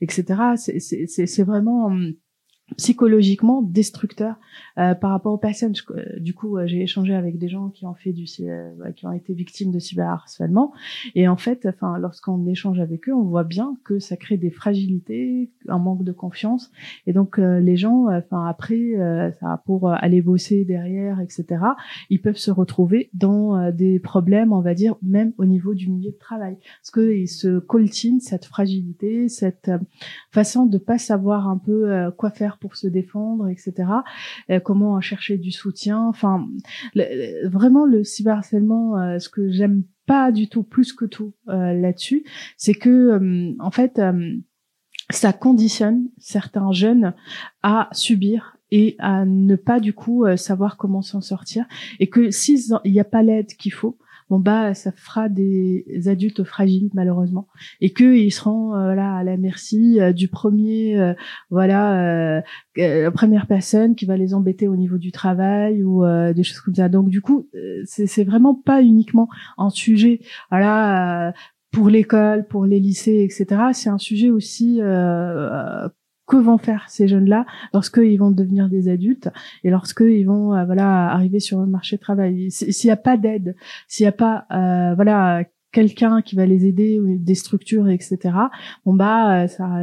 etc. 0.00 0.54
C'est 0.56 1.44
vraiment 1.44 1.90
psychologiquement 2.76 3.62
destructeur 3.62 4.34
euh, 4.78 4.94
par 4.94 5.10
rapport 5.10 5.32
aux 5.32 5.38
personnes. 5.38 5.72
Euh, 5.92 6.18
du 6.18 6.34
coup, 6.34 6.56
euh, 6.58 6.66
j'ai 6.66 6.82
échangé 6.82 7.14
avec 7.14 7.38
des 7.38 7.48
gens 7.48 7.68
qui 7.68 7.86
ont 7.86 7.94
fait 7.94 8.12
du 8.12 8.24
qui 8.24 9.06
ont 9.06 9.12
été 9.12 9.34
victimes 9.34 9.70
de 9.70 9.78
cyberharcèlement 9.78 10.72
et 11.14 11.28
en 11.28 11.36
fait, 11.36 11.66
enfin, 11.66 11.96
lorsqu'on 11.98 12.44
échange 12.46 12.80
avec 12.80 13.08
eux, 13.08 13.14
on 13.14 13.22
voit 13.22 13.44
bien 13.44 13.76
que 13.84 14.00
ça 14.00 14.16
crée 14.16 14.36
des 14.36 14.50
fragilités, 14.50 15.50
un 15.68 15.78
manque 15.78 16.02
de 16.02 16.10
confiance 16.10 16.72
et 17.06 17.12
donc 17.12 17.38
les 17.38 17.76
gens, 17.76 18.06
enfin 18.10 18.46
après, 18.46 18.94
ça 19.40 19.62
pour 19.64 19.88
aller 19.90 20.22
bosser 20.22 20.64
derrière, 20.64 21.20
etc. 21.20 21.62
Ils 22.10 22.20
peuvent 22.20 22.36
se 22.36 22.50
retrouver 22.50 23.10
dans 23.14 23.70
des 23.70 24.00
problèmes, 24.00 24.52
on 24.52 24.60
va 24.60 24.74
dire 24.74 24.96
même 25.02 25.32
au 25.38 25.44
niveau 25.44 25.74
du 25.74 25.88
milieu 25.88 26.10
de 26.10 26.18
travail, 26.18 26.58
parce 26.82 26.90
qu'ils 26.90 27.28
se 27.28 27.58
coltinent 27.60 28.20
cette 28.20 28.44
fragilité, 28.44 29.28
cette 29.28 29.70
façon 30.30 30.66
de 30.66 30.78
pas 30.78 30.98
savoir 30.98 31.48
un 31.48 31.58
peu 31.58 32.10
quoi 32.16 32.30
faire 32.30 32.55
pour 32.60 32.76
se 32.76 32.86
défendre, 32.86 33.48
etc. 33.48 33.74
Euh, 34.50 34.60
comment 34.60 35.00
chercher 35.00 35.38
du 35.38 35.52
soutien. 35.52 36.06
Enfin, 36.06 36.48
vraiment 37.44 37.84
le 37.84 38.04
cyberharcèlement, 38.04 38.98
euh, 38.98 39.18
ce 39.18 39.28
que 39.28 39.50
j'aime 39.50 39.84
pas 40.06 40.32
du 40.32 40.48
tout, 40.48 40.62
plus 40.62 40.92
que 40.92 41.04
tout 41.04 41.34
euh, 41.48 41.72
là-dessus, 41.72 42.24
c'est 42.56 42.74
que 42.74 43.56
en 43.58 43.70
fait, 43.70 44.00
ça 45.10 45.32
conditionne 45.32 46.08
certains 46.18 46.72
jeunes 46.72 47.14
à 47.62 47.88
subir 47.92 48.56
et 48.70 48.96
à 48.98 49.24
ne 49.24 49.56
pas 49.56 49.80
du 49.80 49.92
coup 49.92 50.24
savoir 50.36 50.76
comment 50.76 51.02
s'en 51.02 51.20
sortir 51.20 51.66
et 52.00 52.08
que 52.08 52.30
s'il 52.30 52.60
n'y 52.84 53.00
a 53.00 53.04
pas 53.04 53.22
l'aide 53.22 53.48
qu'il 53.48 53.72
faut 53.72 53.98
bon 54.28 54.38
bah 54.38 54.74
ça 54.74 54.92
fera 54.92 55.28
des 55.28 55.84
adultes 56.06 56.44
fragiles 56.44 56.90
malheureusement 56.94 57.46
et 57.80 57.92
que 57.92 58.16
ils 58.16 58.30
seront 58.30 58.74
euh, 58.74 58.96
à 58.96 59.22
la 59.22 59.36
merci 59.36 60.00
euh, 60.00 60.12
du 60.12 60.28
premier 60.28 60.98
euh, 60.98 61.14
voilà 61.50 62.42
la 62.76 63.10
première 63.10 63.46
personne 63.46 63.94
qui 63.94 64.04
va 64.04 64.16
les 64.16 64.34
embêter 64.34 64.68
au 64.68 64.76
niveau 64.76 64.98
du 64.98 65.12
travail 65.12 65.82
ou 65.82 66.04
des 66.34 66.42
choses 66.42 66.60
comme 66.60 66.74
ça 66.74 66.88
donc 66.88 67.08
du 67.08 67.20
coup 67.20 67.48
c'est 67.84 68.24
vraiment 68.24 68.54
pas 68.54 68.82
uniquement 68.82 69.28
un 69.58 69.70
sujet 69.70 70.20
voilà 70.50 71.32
pour 71.72 71.90
l'école, 71.90 72.46
pour 72.46 72.64
les 72.64 72.80
lycées, 72.80 73.22
etc. 73.28 73.60
C'est 73.72 73.90
un 73.90 73.98
sujet 73.98 74.30
aussi 74.30 74.80
que 76.26 76.36
vont 76.36 76.58
faire 76.58 76.84
ces 76.88 77.08
jeunes-là 77.08 77.46
lorsqu'ils 77.72 78.18
vont 78.18 78.30
devenir 78.30 78.68
des 78.68 78.88
adultes 78.88 79.30
et 79.64 79.70
lorsqu'ils 79.70 80.24
vont 80.24 80.54
euh, 80.54 80.64
voilà 80.64 81.10
arriver 81.10 81.40
sur 81.40 81.60
le 81.60 81.66
marché 81.66 81.96
du 81.96 82.00
travail. 82.00 82.50
S'il 82.50 82.88
n'y 82.88 82.92
a 82.92 82.96
pas 82.96 83.16
d'aide, 83.16 83.56
s'il 83.88 84.04
n'y 84.04 84.08
a 84.08 84.12
pas 84.12 84.46
euh, 84.52 84.94
voilà 84.94 85.44
quelqu'un 85.72 86.22
qui 86.22 86.36
va 86.36 86.46
les 86.46 86.64
aider 86.66 86.98
ou 87.00 87.18
des 87.18 87.34
structures 87.34 87.88
etc. 87.88 88.18
Bon 88.84 88.94
bah 88.94 89.42
euh, 89.42 89.46
ça 89.46 89.82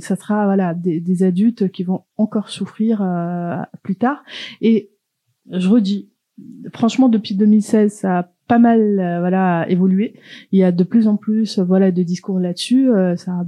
ça 0.00 0.16
sera 0.16 0.44
voilà 0.44 0.74
des, 0.74 1.00
des 1.00 1.22
adultes 1.22 1.70
qui 1.70 1.82
vont 1.82 2.04
encore 2.16 2.48
souffrir 2.48 3.04
plus 3.82 3.96
tard 3.96 4.22
et 4.60 4.92
je 5.50 5.68
redis 5.68 6.10
franchement 6.72 7.08
depuis 7.08 7.34
2016 7.34 7.92
ça 7.92 8.18
a 8.18 8.33
pas 8.46 8.58
mal 8.58 8.98
euh, 9.00 9.20
voilà 9.20 9.66
évolué. 9.68 10.14
Il 10.52 10.58
y 10.58 10.64
a 10.64 10.72
de 10.72 10.84
plus 10.84 11.08
en 11.08 11.16
plus 11.16 11.58
voilà 11.58 11.90
de 11.90 12.02
discours 12.02 12.38
là-dessus. 12.38 12.90
Euh, 12.90 13.16
ça, 13.16 13.44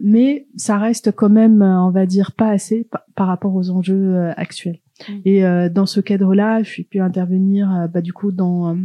mais 0.00 0.46
ça 0.56 0.78
reste 0.78 1.12
quand 1.12 1.30
même, 1.30 1.62
on 1.62 1.90
va 1.90 2.06
dire, 2.06 2.32
pas 2.32 2.48
assez 2.48 2.86
par 3.14 3.26
rapport 3.26 3.54
aux 3.54 3.70
enjeux 3.70 4.14
euh, 4.14 4.32
actuels. 4.36 4.80
Mmh. 5.08 5.12
Et 5.24 5.42
dans 5.70 5.86
ce 5.86 6.00
cadre-là, 6.00 6.62
je 6.62 6.68
suis 6.68 6.84
pu 6.84 7.00
intervenir 7.00 7.88
bah, 7.92 8.00
du 8.00 8.12
coup 8.12 8.30
dans 8.30 8.76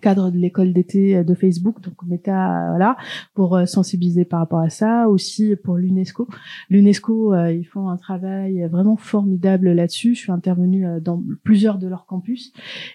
cadre 0.00 0.30
de 0.30 0.38
l'école 0.38 0.72
d'été 0.72 1.16
euh, 1.16 1.24
de 1.24 1.34
Facebook, 1.34 1.80
donc 1.80 1.94
Meta, 2.06 2.68
voilà, 2.70 2.96
pour 3.34 3.56
euh, 3.56 3.66
sensibiliser 3.66 4.24
par 4.24 4.40
rapport 4.40 4.60
à 4.60 4.70
ça, 4.70 5.08
aussi 5.08 5.54
pour 5.56 5.76
l'UNESCO. 5.76 6.28
L'UNESCO, 6.70 7.34
euh, 7.34 7.52
ils 7.52 7.64
font 7.64 7.88
un 7.88 7.96
travail 7.96 8.66
vraiment 8.70 8.96
formidable 8.96 9.72
là-dessus. 9.72 10.14
Je 10.14 10.20
suis 10.20 10.32
intervenue 10.32 10.86
dans 11.00 11.22
plusieurs 11.44 11.78
de 11.78 11.86
leurs 11.86 12.06
campus 12.06 12.52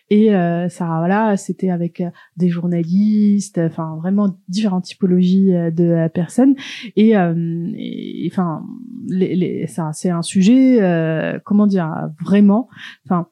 et 0.09 0.29
ça, 0.29 0.85
voilà, 0.97 1.37
c'était 1.37 1.69
avec 1.69 2.03
des 2.37 2.49
journalistes, 2.49 3.59
enfin 3.59 3.97
vraiment 3.97 4.35
différentes 4.47 4.85
typologies 4.85 5.51
de 5.51 6.07
personnes 6.09 6.55
et, 6.95 7.15
enfin, 8.27 8.63
les, 9.07 9.35
les, 9.35 9.67
ça, 9.67 9.91
c'est 9.93 10.09
un 10.09 10.21
sujet, 10.21 10.79
comment 11.43 11.67
dire, 11.67 12.09
vraiment, 12.23 12.69
enfin 13.05 13.27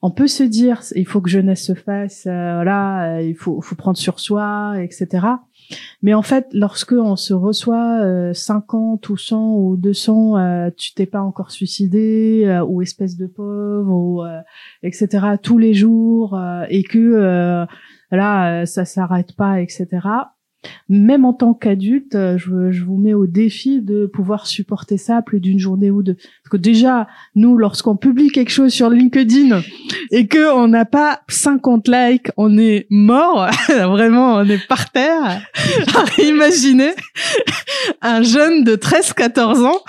on 0.00 0.10
peut 0.10 0.28
se 0.28 0.42
dire 0.42 0.82
il 0.94 1.06
faut 1.06 1.20
que 1.20 1.28
jeunesse 1.28 1.64
se 1.64 1.74
fasse 1.74 2.26
euh, 2.26 2.54
voilà 2.54 3.16
euh, 3.16 3.22
il 3.22 3.34
faut 3.34 3.60
faut 3.60 3.74
prendre 3.74 3.98
sur 3.98 4.20
soi 4.20 4.74
etc 4.80 5.26
mais 6.02 6.14
en 6.14 6.22
fait 6.22 6.46
lorsque 6.52 6.92
on 6.92 7.16
se 7.16 7.34
reçoit 7.34 8.32
50 8.32 9.04
euh, 9.04 9.12
ou 9.12 9.16
100 9.16 9.54
ou 9.54 9.76
200 9.76 10.70
tu 10.76 10.94
t'es 10.94 11.06
pas 11.06 11.20
encore 11.20 11.50
suicidé 11.50 12.60
ou 12.68 12.80
espèce 12.80 13.16
de 13.16 13.26
pauvre 13.26 13.92
ou 13.92 14.22
etc 14.82 15.34
tous 15.42 15.58
les 15.58 15.74
jours 15.74 16.40
et 16.68 16.84
que 16.84 17.66
voilà 18.10 18.66
ça 18.66 18.84
s'arrête 18.84 19.34
pas 19.34 19.60
etc 19.60 19.86
même 20.88 21.24
en 21.24 21.32
tant 21.32 21.54
qu'adulte, 21.54 22.14
euh, 22.14 22.38
je, 22.38 22.70
je, 22.70 22.84
vous 22.84 22.96
mets 22.96 23.14
au 23.14 23.26
défi 23.26 23.80
de 23.80 24.06
pouvoir 24.06 24.46
supporter 24.46 24.96
ça 24.96 25.22
plus 25.22 25.40
d'une 25.40 25.58
journée 25.58 25.90
ou 25.90 26.02
deux. 26.02 26.14
Parce 26.14 26.50
que 26.50 26.56
déjà, 26.56 27.06
nous, 27.34 27.56
lorsqu'on 27.56 27.96
publie 27.96 28.30
quelque 28.30 28.50
chose 28.50 28.72
sur 28.72 28.90
LinkedIn 28.90 29.60
et 30.10 30.26
que 30.26 30.52
on 30.52 30.68
n'a 30.68 30.84
pas 30.84 31.20
50 31.28 31.88
likes, 31.88 32.30
on 32.36 32.58
est 32.58 32.86
mort. 32.90 33.48
Vraiment, 33.68 34.34
on 34.36 34.44
est 34.48 34.66
par 34.66 34.90
terre. 34.90 35.46
Imaginez 36.18 36.92
un 38.02 38.22
jeune 38.22 38.64
de 38.64 38.76
13-14 38.76 39.64
ans 39.64 39.82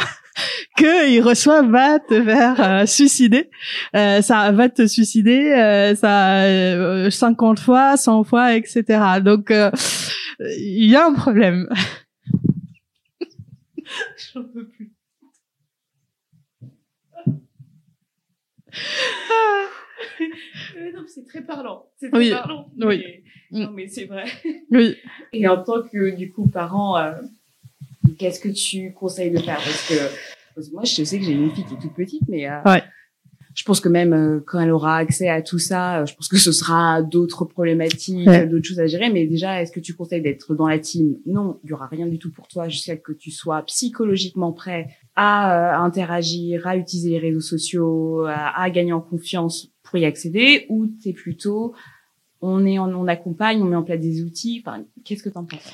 qu'il 0.78 1.22
reçoit 1.22 1.62
va 1.62 2.00
te 2.00 2.22
faire 2.24 2.56
euh, 2.60 2.86
suicider. 2.86 3.50
Euh, 3.96 4.22
ça 4.22 4.52
va 4.52 4.70
te 4.70 4.86
suicider, 4.88 5.52
euh, 5.54 5.96
ça 5.96 7.10
50 7.10 7.60
fois, 7.60 7.98
100 7.98 8.24
fois, 8.24 8.56
etc. 8.56 8.84
Donc 9.24 9.52
il 10.40 10.90
y 10.90 10.96
a 10.96 11.06
un 11.06 11.14
problème. 11.14 11.70
J'en 14.34 14.44
peux 14.44 14.68
plus. 14.68 14.92
c'est 21.08 21.26
très 21.26 21.42
parlant. 21.42 21.90
C'est 21.98 22.10
très 22.10 22.30
parlant. 22.30 22.72
Oui. 22.80 23.24
Non, 23.52 23.72
mais 23.72 23.88
c'est 23.88 24.06
vrai. 24.06 24.26
Oui. 24.72 24.96
Et 25.34 25.48
en 25.48 25.64
tant 25.64 25.82
que, 25.84 26.16
du 26.16 26.32
coup, 26.32 26.48
parent, 26.48 26.98
qu'est-ce 28.18 28.40
que 28.40 28.50
tu 28.50 28.94
conseilles 28.94 29.32
de 29.32 29.40
faire? 29.40 29.58
Parce 29.58 29.88
que, 29.88 29.96
moi, 30.72 30.84
je 30.84 31.04
sais 31.04 31.20
que 31.20 31.26
j'ai 31.26 31.34
une 31.34 31.52
fille 31.52 31.66
qui 31.66 31.74
est 31.74 31.80
toute 31.80 31.96
petite, 31.96 32.24
mais 32.28 32.50
euh, 32.50 32.62
ouais. 32.66 32.84
Je 33.60 33.66
pense 33.66 33.82
que 33.82 33.90
même 33.90 34.14
euh, 34.14 34.40
quand 34.48 34.62
elle 34.62 34.72
aura 34.72 34.96
accès 34.96 35.28
à 35.28 35.42
tout 35.42 35.60
ça, 35.60 36.00
euh, 36.00 36.06
je 36.06 36.16
pense 36.16 36.30
que 36.30 36.38
ce 36.38 36.54
sera 36.54 37.02
d'autres 37.02 37.44
problématiques, 37.44 38.26
d'autres 38.50 38.66
choses 38.66 38.80
à 38.80 38.88
gérer. 38.88 39.10
Mais 39.12 39.28
déjà, 39.28 39.62
est-ce 39.62 39.74
que 39.74 39.82
tu 39.82 39.94
conseilles 39.94 40.22
d'être 40.22 40.56
dans 40.56 40.70
la 40.70 40.80
team? 40.80 41.18
Non, 41.26 41.60
il 41.66 41.72
y 41.72 41.74
aura 41.74 41.88
rien 41.88 42.08
du 42.08 42.20
tout 42.20 42.32
pour 42.32 42.48
toi 42.48 42.70
jusqu'à 42.70 42.96
que 42.96 43.12
tu 43.12 43.32
sois 43.32 43.62
psychologiquement 43.64 44.54
prêt 44.54 44.88
à 45.18 45.78
interagir, 45.84 46.66
à 46.68 46.78
utiliser 46.78 47.10
les 47.10 47.20
réseaux 47.20 47.42
sociaux, 47.42 48.24
à, 48.28 48.62
à 48.62 48.70
gagner 48.70 48.94
en 48.94 49.02
confiance 49.02 49.68
pour 49.84 50.00
y 50.00 50.06
accéder 50.06 50.66
ou 50.70 50.88
c'est 51.02 51.12
plutôt 51.12 51.74
on 52.42 52.66
est 52.66 52.80
on 52.80 53.06
accompagne, 53.08 53.62
on 53.62 53.66
met 53.66 53.76
en 53.76 53.84
place 53.84 54.00
des 54.00 54.24
outils? 54.24 54.64
Enfin, 54.66 54.86
qu'est-ce 55.04 55.22
que 55.24 55.28
tu 55.30 55.38
en 55.38 55.44
penses? 55.44 55.70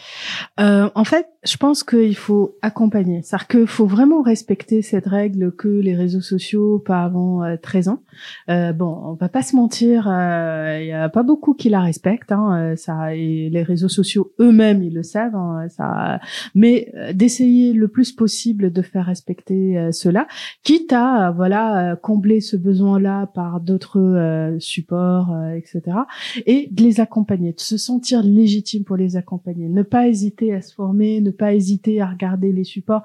Euh, 0.60 0.89
En 0.95 1.04
fait, 1.04 1.28
je 1.46 1.58
pense 1.58 1.84
qu'il 1.84 2.16
faut 2.16 2.58
accompagner. 2.62 3.22
C'est-à-dire 3.22 3.48
qu'il 3.48 3.68
faut 3.68 3.86
vraiment 3.86 4.22
respecter 4.22 4.82
cette 4.82 5.06
règle 5.06 5.52
que 5.52 5.68
les 5.68 5.96
réseaux 5.96 6.22
sociaux, 6.22 6.80
pas 6.80 7.04
avant 7.04 7.42
13 7.62 7.88
euh, 7.88 7.92
ans. 7.92 8.02
Euh, 8.50 8.74
bon, 8.74 9.00
on 9.04 9.14
va 9.14 9.30
pas 9.30 9.42
se 9.42 9.56
mentir, 9.56 10.08
euh, 10.10 10.80
il 10.82 10.88
y 10.88 10.92
a 10.92 11.10
pas 11.10 11.24
beaucoup 11.24 11.54
qui 11.54 11.70
la 11.70 11.82
respectent. 11.82 12.32
Hein, 12.32 12.72
euh, 12.72 12.76
ça, 12.76 13.16
et 13.16 13.50
les 13.50 13.64
réseaux 13.64 13.90
sociaux 13.90 14.34
eux-mêmes, 14.40 14.82
ils 14.82 14.94
le 14.94 15.04
savent. 15.04 15.36
Hein, 15.36 15.68
ça, 15.70 16.20
mais 16.56 16.92
d'essayer 17.14 17.74
le 17.74 17.88
plus 17.88 18.12
possible 18.12 18.72
de 18.72 18.82
faire 18.82 19.06
respecter 19.06 19.90
cela, 19.92 20.28
quitte 20.64 20.94
à 20.94 21.32
voilà 21.32 21.96
combler 22.02 22.42
ce 22.42 22.56
besoin-là 22.56 23.28
par 23.28 23.60
d'autres 23.60 24.56
supports, 24.60 25.36
etc. 25.56 25.98
Et 26.46 26.70
de 26.72 26.84
les 26.84 27.00
accompagner, 27.00 27.54
de 27.54 27.60
se 27.60 27.78
sentir 27.78 28.24
légitime 28.24 28.84
pour 28.84 28.98
les 28.98 29.16
accompagner, 29.16 29.70
ne 29.70 29.84
pas 29.84 30.08
hésiter 30.08 30.54
à 30.54 30.62
se 30.62 30.74
former, 30.74 31.22
ne 31.22 31.32
pas 31.36 31.54
hésiter 31.54 32.02
à 32.02 32.08
regarder 32.08 32.52
les 32.52 32.63
supports. 32.63 33.04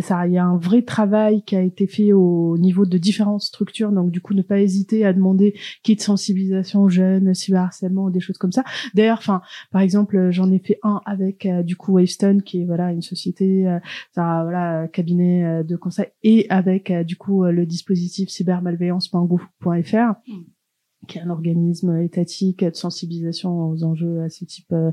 ça, 0.00 0.26
il 0.26 0.32
y 0.32 0.38
a 0.38 0.44
un 0.44 0.56
vrai 0.56 0.82
travail 0.82 1.42
qui 1.42 1.56
a 1.56 1.62
été 1.62 1.86
fait 1.86 2.12
au 2.12 2.56
niveau 2.58 2.86
de 2.86 2.98
différentes 2.98 3.42
structures, 3.42 3.92
donc 3.92 4.10
du 4.10 4.20
coup 4.20 4.34
ne 4.34 4.42
pas 4.42 4.60
hésiter 4.60 5.04
à 5.04 5.12
demander 5.12 5.54
de 5.94 6.00
sensibilisation 6.00 6.82
aux 6.82 6.88
jeunes, 6.88 7.34
cyberharcèlement, 7.34 8.10
des 8.10 8.20
choses 8.20 8.38
comme 8.38 8.52
ça. 8.52 8.64
D'ailleurs, 8.94 9.18
enfin, 9.18 9.40
par 9.70 9.80
exemple, 9.80 10.30
j'en 10.30 10.50
ai 10.52 10.58
fait 10.58 10.78
un 10.82 11.00
avec 11.06 11.46
euh, 11.46 11.62
du 11.62 11.76
coup 11.76 11.92
Wavestone, 11.92 12.42
qui 12.42 12.62
est 12.62 12.64
voilà 12.64 12.92
une 12.92 13.02
société, 13.02 13.66
euh, 13.66 13.78
ça, 14.14 14.42
voilà 14.42 14.88
cabinet 14.88 15.44
euh, 15.44 15.62
de 15.62 15.76
conseil, 15.76 16.06
et 16.22 16.46
avec 16.50 16.92
du 17.04 17.16
coup 17.16 17.44
le 17.44 17.66
dispositif 17.66 18.28
cybermalveillance.gouv.fr 18.28 20.14
qui 21.06 21.18
est 21.18 21.22
un 21.22 21.30
organisme 21.30 22.00
étatique 22.00 22.64
de 22.64 22.74
sensibilisation 22.74 23.70
aux 23.70 23.84
enjeux 23.84 24.22
à 24.22 24.28
ce 24.28 24.44
type 24.44 24.72
euh, 24.72 24.90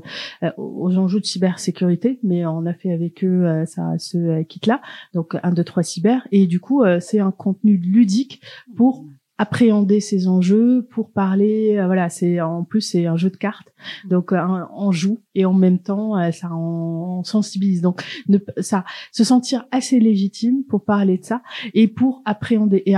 aux 0.56 0.96
enjeux 0.96 1.20
de 1.20 1.26
cybersécurité 1.26 2.18
mais 2.22 2.46
on 2.46 2.66
a 2.66 2.74
fait 2.74 2.92
avec 2.92 3.24
eux 3.24 3.46
euh, 3.46 3.66
ça 3.66 3.94
ce 3.98 4.42
kit 4.42 4.60
là 4.66 4.80
donc 5.12 5.36
un 5.42 5.52
deux 5.52 5.64
trois 5.64 5.82
cyber. 5.82 6.26
Et 6.32 6.46
du 6.46 6.60
coup 6.60 6.82
euh, 6.82 7.00
c'est 7.00 7.20
un 7.20 7.30
contenu 7.30 7.76
ludique 7.76 8.40
pour 8.76 9.04
appréhender 9.38 10.00
ces 10.00 10.28
enjeux 10.28 10.86
pour 10.90 11.10
parler 11.10 11.74
voilà 11.86 12.08
c'est 12.08 12.40
en 12.40 12.62
plus 12.62 12.80
c'est 12.80 13.06
un 13.06 13.16
jeu 13.16 13.30
de 13.30 13.36
cartes 13.36 13.73
donc 14.08 14.32
on 14.32 14.92
joue 14.92 15.20
et 15.34 15.44
en 15.44 15.52
même 15.52 15.78
temps 15.78 16.14
ça 16.32 16.50
on, 16.54 17.22
sensibilise 17.24 17.80
donc 17.80 18.02
ne, 18.28 18.38
ça 18.58 18.84
se 19.12 19.24
sentir 19.24 19.66
assez 19.70 19.98
légitime 20.00 20.64
pour 20.68 20.84
parler 20.84 21.18
de 21.18 21.24
ça 21.24 21.42
et 21.72 21.88
pour 21.88 22.22
appréhender 22.24 22.82
et 22.86 22.96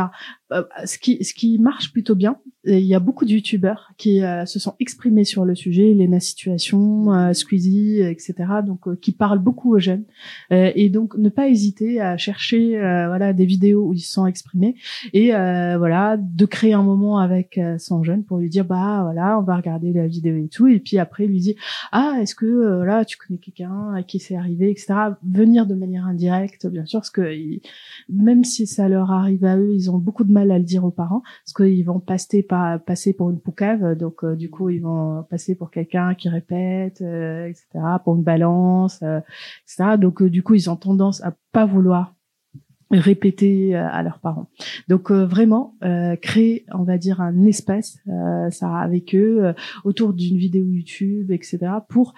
euh, 0.53 0.63
ce 0.85 0.97
qui 0.99 1.25
ce 1.25 1.35
qui 1.35 1.59
marche 1.59 1.93
plutôt 1.93 2.15
bien. 2.15 2.37
il 2.65 2.79
y 2.79 2.95
a 2.95 3.01
beaucoup 3.01 3.25
de 3.25 3.31
youtubeurs 3.31 3.91
qui 3.97 4.23
euh, 4.23 4.47
se 4.47 4.61
sont 4.61 4.75
exprimés 4.79 5.25
sur 5.25 5.45
le 5.45 5.57
sujet, 5.57 5.93
Lena 5.93 6.21
Situation, 6.21 7.13
euh, 7.13 7.33
Squeezie, 7.33 8.01
etc. 8.01 8.35
Donc 8.65 9.01
qui 9.01 9.11
parlent 9.11 9.41
beaucoup 9.41 9.75
aux 9.75 9.81
jeunes 9.81 10.05
et 10.51 10.89
donc 10.89 11.17
ne 11.17 11.29
pas 11.31 11.49
hésiter 11.49 12.01
à 12.01 12.17
chercher 12.17 12.79
voilà 12.79 13.33
des 13.33 13.45
vidéos 13.45 13.89
où 13.89 13.95
ils 13.95 14.01
se 14.01 14.13
sont 14.13 14.27
exprimés 14.27 14.77
et 15.13 15.31
voilà 15.31 16.17
de 16.17 16.47
créer 16.47 16.75
un 16.75 16.83
moment 16.83 17.19
avec 17.19 17.59
son 17.79 18.05
jeune 18.05 18.25
pour 18.25 18.39
lui 18.39 18.49
dire 18.49 18.65
bah 18.65 19.01
voilà 19.03 19.39
on 19.39 19.43
va 19.43 19.57
regarder 19.57 19.93
la 19.93 20.07
vidéo 20.07 20.37
et 20.37 20.49
tout 20.49 20.67
puis 20.79 20.99
après 20.99 21.27
lui 21.27 21.41
dire 21.41 21.55
ah 21.93 22.19
est-ce 22.21 22.35
que 22.35 22.83
là 22.83 23.05
tu 23.05 23.17
connais 23.17 23.39
quelqu'un 23.39 23.95
à 23.95 24.03
qui 24.03 24.19
c'est 24.19 24.37
arrivé 24.37 24.71
etc. 24.71 24.95
Venir 25.23 25.67
de 25.67 25.75
manière 25.75 26.07
indirecte 26.07 26.67
bien 26.67 26.87
sûr 26.87 27.01
parce 27.01 27.11
que 27.11 27.31
même 28.09 28.45
si 28.45 28.67
ça 28.67 28.89
leur 28.89 29.11
arrive 29.11 29.45
à 29.45 29.57
eux 29.57 29.75
ils 29.75 29.91
ont 29.91 29.99
beaucoup 29.99 30.25
de 30.25 30.33
mal 30.33 30.51
à 30.51 30.59
le 30.59 30.65
dire 30.65 30.85
aux 30.85 30.91
parents 30.91 31.23
parce 31.45 31.53
qu'ils 31.55 31.85
vont 31.85 32.01
passer 32.01 32.43
pas 32.43 32.79
passer 32.79 33.13
pour 33.13 33.31
une 33.31 33.41
poucave 33.41 33.97
donc 33.97 34.25
euh, 34.25 34.37
du 34.37 34.51
coup 34.51 34.71
ils 34.71 34.81
vont 34.81 35.25
passer 35.29 35.55
pour 35.55 35.71
quelqu'un 35.71 36.15
qui 36.15 36.29
répète 36.29 37.01
euh, 37.03 37.47
etc 37.47 37.67
pour 38.05 38.17
une 38.17 38.23
balance 38.23 39.01
euh, 39.03 39.21
etc 39.65 39.97
donc 39.99 40.23
du 40.23 40.43
coup 40.43 40.55
ils 40.55 40.71
ont 40.71 40.77
tendance 40.77 41.23
à 41.23 41.35
pas 41.53 41.67
vouloir 41.67 42.16
répéter 42.91 43.75
à 43.75 44.03
leurs 44.03 44.21
parents. 44.21 44.49
Donc 44.89 45.11
vraiment 45.11 45.77
créer, 46.23 46.65
on 46.73 46.85
va 46.85 46.99
dire, 46.99 47.21
un 47.21 47.45
espace, 47.45 47.99
ça 48.51 48.77
avec 48.77 49.15
eux 49.15 49.55
autour 49.85 50.13
d'une 50.13 50.37
vidéo 50.37 50.65
YouTube, 50.67 51.31
etc. 51.31 51.59
pour 51.89 52.15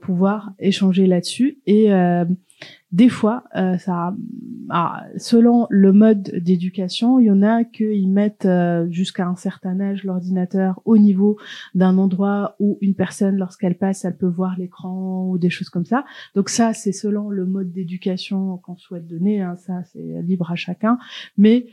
pouvoir 0.00 0.52
échanger 0.58 1.06
là-dessus 1.06 1.58
et 1.66 1.90
des 2.92 3.08
fois, 3.08 3.44
euh, 3.56 3.78
ça, 3.78 4.14
ah, 4.68 5.04
selon 5.16 5.66
le 5.70 5.92
mode 5.92 6.30
d'éducation, 6.36 7.18
il 7.18 7.26
y 7.26 7.30
en 7.30 7.42
a 7.42 7.64
qui 7.64 8.06
mettent 8.06 8.44
euh, 8.44 8.86
jusqu'à 8.90 9.26
un 9.26 9.34
certain 9.34 9.80
âge 9.80 10.04
l'ordinateur 10.04 10.82
au 10.84 10.98
niveau 10.98 11.38
d'un 11.74 11.96
endroit 11.96 12.54
où 12.60 12.76
une 12.82 12.94
personne, 12.94 13.36
lorsqu'elle 13.36 13.78
passe, 13.78 14.04
elle 14.04 14.16
peut 14.16 14.26
voir 14.26 14.56
l'écran 14.58 15.26
ou 15.26 15.38
des 15.38 15.48
choses 15.48 15.70
comme 15.70 15.86
ça. 15.86 16.04
Donc 16.34 16.50
ça, 16.50 16.74
c'est 16.74 16.92
selon 16.92 17.30
le 17.30 17.46
mode 17.46 17.72
d'éducation 17.72 18.58
qu'on 18.58 18.76
souhaite 18.76 19.06
donner. 19.06 19.40
Hein, 19.40 19.56
ça, 19.56 19.82
c'est 19.92 20.22
libre 20.22 20.50
à 20.50 20.54
chacun. 20.54 20.98
Mais 21.38 21.66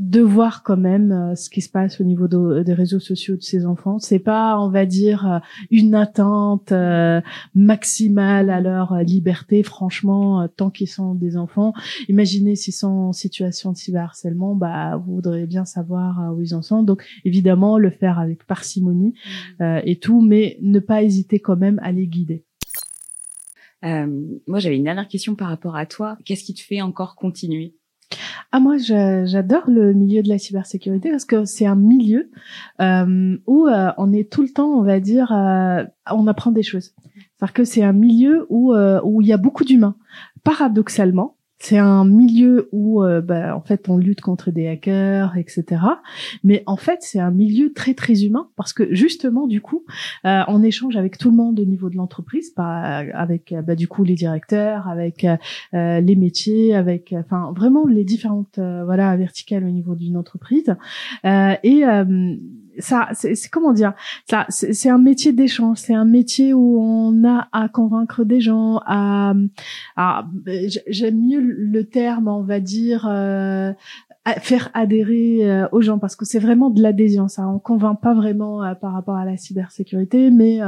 de 0.00 0.22
voir 0.22 0.62
quand 0.62 0.78
même 0.78 1.12
euh, 1.12 1.34
ce 1.34 1.50
qui 1.50 1.60
se 1.60 1.68
passe 1.68 2.00
au 2.00 2.04
niveau 2.04 2.26
des 2.26 2.72
réseaux 2.72 3.00
sociaux 3.00 3.36
de 3.36 3.42
ces 3.42 3.66
enfants. 3.66 3.98
C'est 3.98 4.18
pas, 4.18 4.58
on 4.58 4.70
va 4.70 4.86
dire, 4.86 5.30
euh, 5.30 5.38
une 5.70 5.94
atteinte 5.94 6.72
euh, 6.72 7.20
maximale 7.54 8.48
à 8.48 8.62
leur 8.62 8.96
liberté. 9.02 9.62
Franchement, 9.62 10.48
tant 10.56 10.70
qu'ils 10.70 10.88
sont 10.88 11.14
des 11.14 11.36
enfants, 11.36 11.74
imaginez 12.08 12.56
s'ils 12.56 12.72
sont 12.72 12.88
en 12.88 13.12
situation 13.12 13.72
de 13.72 13.76
cyberharcèlement, 13.76 14.54
bah 14.54 14.96
vous 14.96 15.16
voudrez 15.16 15.46
bien 15.46 15.66
savoir 15.66 16.34
où 16.34 16.40
ils 16.40 16.54
en 16.54 16.62
sont. 16.62 16.82
Donc 16.82 17.04
évidemment, 17.26 17.76
le 17.76 17.90
faire 17.90 18.18
avec 18.18 18.46
parcimonie 18.46 19.12
mmh. 19.58 19.80
et 19.84 19.98
tout, 19.98 20.22
mais 20.22 20.56
ne 20.62 20.78
pas 20.78 21.02
hésiter 21.02 21.40
quand 21.40 21.56
même 21.56 21.78
à 21.82 21.92
les 21.92 22.06
guider. 22.06 22.46
moi, 23.82 24.58
j'avais 24.60 24.76
une 24.76 24.84
dernière 24.84 25.08
question 25.08 25.34
par 25.34 25.48
rapport 25.48 25.76
à 25.76 25.84
toi. 25.84 26.16
Qu'est-ce 26.24 26.44
qui 26.44 26.54
te 26.54 26.60
fait 26.60 26.80
encore 26.80 27.16
continuer? 27.16 27.74
Ah 28.52 28.60
moi 28.60 28.76
j'adore 28.78 29.68
le 29.68 29.92
milieu 29.92 30.22
de 30.22 30.28
la 30.28 30.38
cybersécurité 30.38 31.10
parce 31.10 31.24
que 31.24 31.44
c'est 31.44 31.66
un 31.66 31.76
milieu 31.76 32.30
euh, 32.80 33.36
où 33.46 33.68
euh, 33.68 33.92
on 33.96 34.12
est 34.12 34.30
tout 34.30 34.42
le 34.42 34.48
temps, 34.48 34.68
on 34.68 34.82
va 34.82 35.00
dire, 35.00 35.32
euh, 35.32 35.84
on 36.10 36.26
apprend 36.26 36.50
des 36.50 36.62
choses. 36.62 36.92
C'est-à-dire 37.14 37.52
que 37.52 37.64
c'est 37.64 37.82
un 37.82 37.92
milieu 37.92 38.46
où 38.50 38.74
il 39.20 39.26
y 39.26 39.32
a 39.32 39.36
beaucoup 39.36 39.64
d'humains. 39.64 39.96
Paradoxalement, 40.42 41.36
c'est 41.60 41.76
un 41.76 42.06
milieu 42.06 42.70
où, 42.72 43.04
euh, 43.04 43.20
bah, 43.20 43.54
en 43.54 43.60
fait, 43.60 43.88
on 43.90 43.98
lutte 43.98 44.22
contre 44.22 44.50
des 44.50 44.66
hackers, 44.66 45.36
etc. 45.36 45.82
Mais 46.42 46.62
en 46.66 46.76
fait, 46.76 47.00
c'est 47.02 47.20
un 47.20 47.30
milieu 47.30 47.72
très 47.74 47.92
très 47.92 48.24
humain 48.24 48.48
parce 48.56 48.72
que 48.72 48.92
justement, 48.94 49.46
du 49.46 49.60
coup, 49.60 49.84
euh, 50.24 50.40
on 50.48 50.62
échange 50.62 50.96
avec 50.96 51.18
tout 51.18 51.30
le 51.30 51.36
monde 51.36 51.60
au 51.60 51.64
niveau 51.66 51.90
de 51.90 51.96
l'entreprise, 51.96 52.50
pas 52.50 53.04
avec 53.14 53.54
bah, 53.66 53.74
du 53.74 53.88
coup 53.88 54.04
les 54.04 54.14
directeurs, 54.14 54.88
avec 54.88 55.24
euh, 55.24 56.00
les 56.00 56.16
métiers, 56.16 56.74
avec, 56.74 57.14
enfin, 57.16 57.52
vraiment 57.54 57.86
les 57.86 58.04
différentes 58.04 58.58
voilà 58.58 59.14
verticales 59.16 59.64
au 59.64 59.70
niveau 59.70 59.94
d'une 59.94 60.16
entreprise. 60.16 60.74
et 61.24 61.84
ça, 62.80 63.08
c'est 63.12 63.48
comment 63.50 63.72
dire? 63.72 63.92
Ça, 64.28 64.46
c'est 64.48 64.88
un 64.88 64.98
métier 64.98 65.32
d'échange. 65.32 65.78
C'est 65.78 65.94
un 65.94 66.04
métier 66.04 66.54
où 66.54 66.80
on 66.80 67.24
a 67.24 67.48
à 67.52 67.68
convaincre 67.68 68.24
des 68.24 68.40
gens. 68.40 68.80
À, 68.86 69.34
à 69.96 70.26
j'aime 70.86 71.20
mieux 71.20 71.40
le 71.40 71.84
terme, 71.84 72.28
on 72.28 72.42
va 72.42 72.60
dire. 72.60 73.06
Euh, 74.28 74.34
faire 74.40 74.68
adhérer 74.74 75.50
euh, 75.50 75.66
aux 75.72 75.80
gens 75.80 75.98
parce 75.98 76.14
que 76.14 76.26
c'est 76.26 76.38
vraiment 76.38 76.68
de 76.68 76.82
l'adhésion 76.82 77.26
ça 77.26 77.48
on 77.48 77.58
convainc 77.58 78.02
pas 78.02 78.12
vraiment 78.12 78.62
euh, 78.62 78.74
par 78.74 78.92
rapport 78.92 79.16
à 79.16 79.24
la 79.24 79.38
cybersécurité 79.38 80.30
mais 80.30 80.60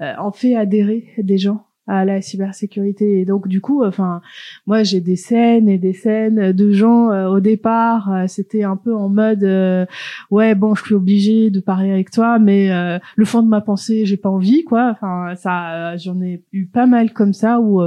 on 0.00 0.30
fait 0.30 0.54
adhérer 0.54 1.12
des 1.18 1.36
gens 1.36 1.66
à 1.86 2.04
la 2.04 2.22
cybersécurité. 2.22 3.20
Et 3.20 3.24
donc 3.24 3.48
du 3.48 3.60
coup 3.60 3.84
enfin 3.84 4.20
moi 4.66 4.82
j'ai 4.82 5.00
des 5.00 5.16
scènes 5.16 5.68
et 5.68 5.78
des 5.78 5.92
scènes 5.92 6.52
de 6.52 6.72
gens 6.72 7.10
euh, 7.10 7.28
au 7.28 7.40
départ 7.40 8.12
euh, 8.12 8.26
c'était 8.26 8.62
un 8.62 8.76
peu 8.76 8.94
en 8.94 9.08
mode 9.08 9.44
euh, 9.44 9.84
ouais 10.30 10.54
bon 10.54 10.74
je 10.74 10.82
suis 10.82 10.94
obligée 10.94 11.50
de 11.50 11.60
parler 11.60 11.90
avec 11.90 12.10
toi 12.10 12.38
mais 12.38 12.70
le 13.16 13.24
fond 13.24 13.42
de 13.42 13.48
ma 13.48 13.60
pensée 13.60 14.06
j'ai 14.06 14.16
pas 14.16 14.28
envie 14.28 14.64
quoi. 14.64 14.90
Enfin 14.92 15.34
ça 15.36 15.96
j'en 15.96 16.20
ai 16.22 16.42
eu 16.52 16.66
pas 16.66 16.86
mal 16.86 17.12
comme 17.12 17.32
ça 17.32 17.60
où 17.60 17.82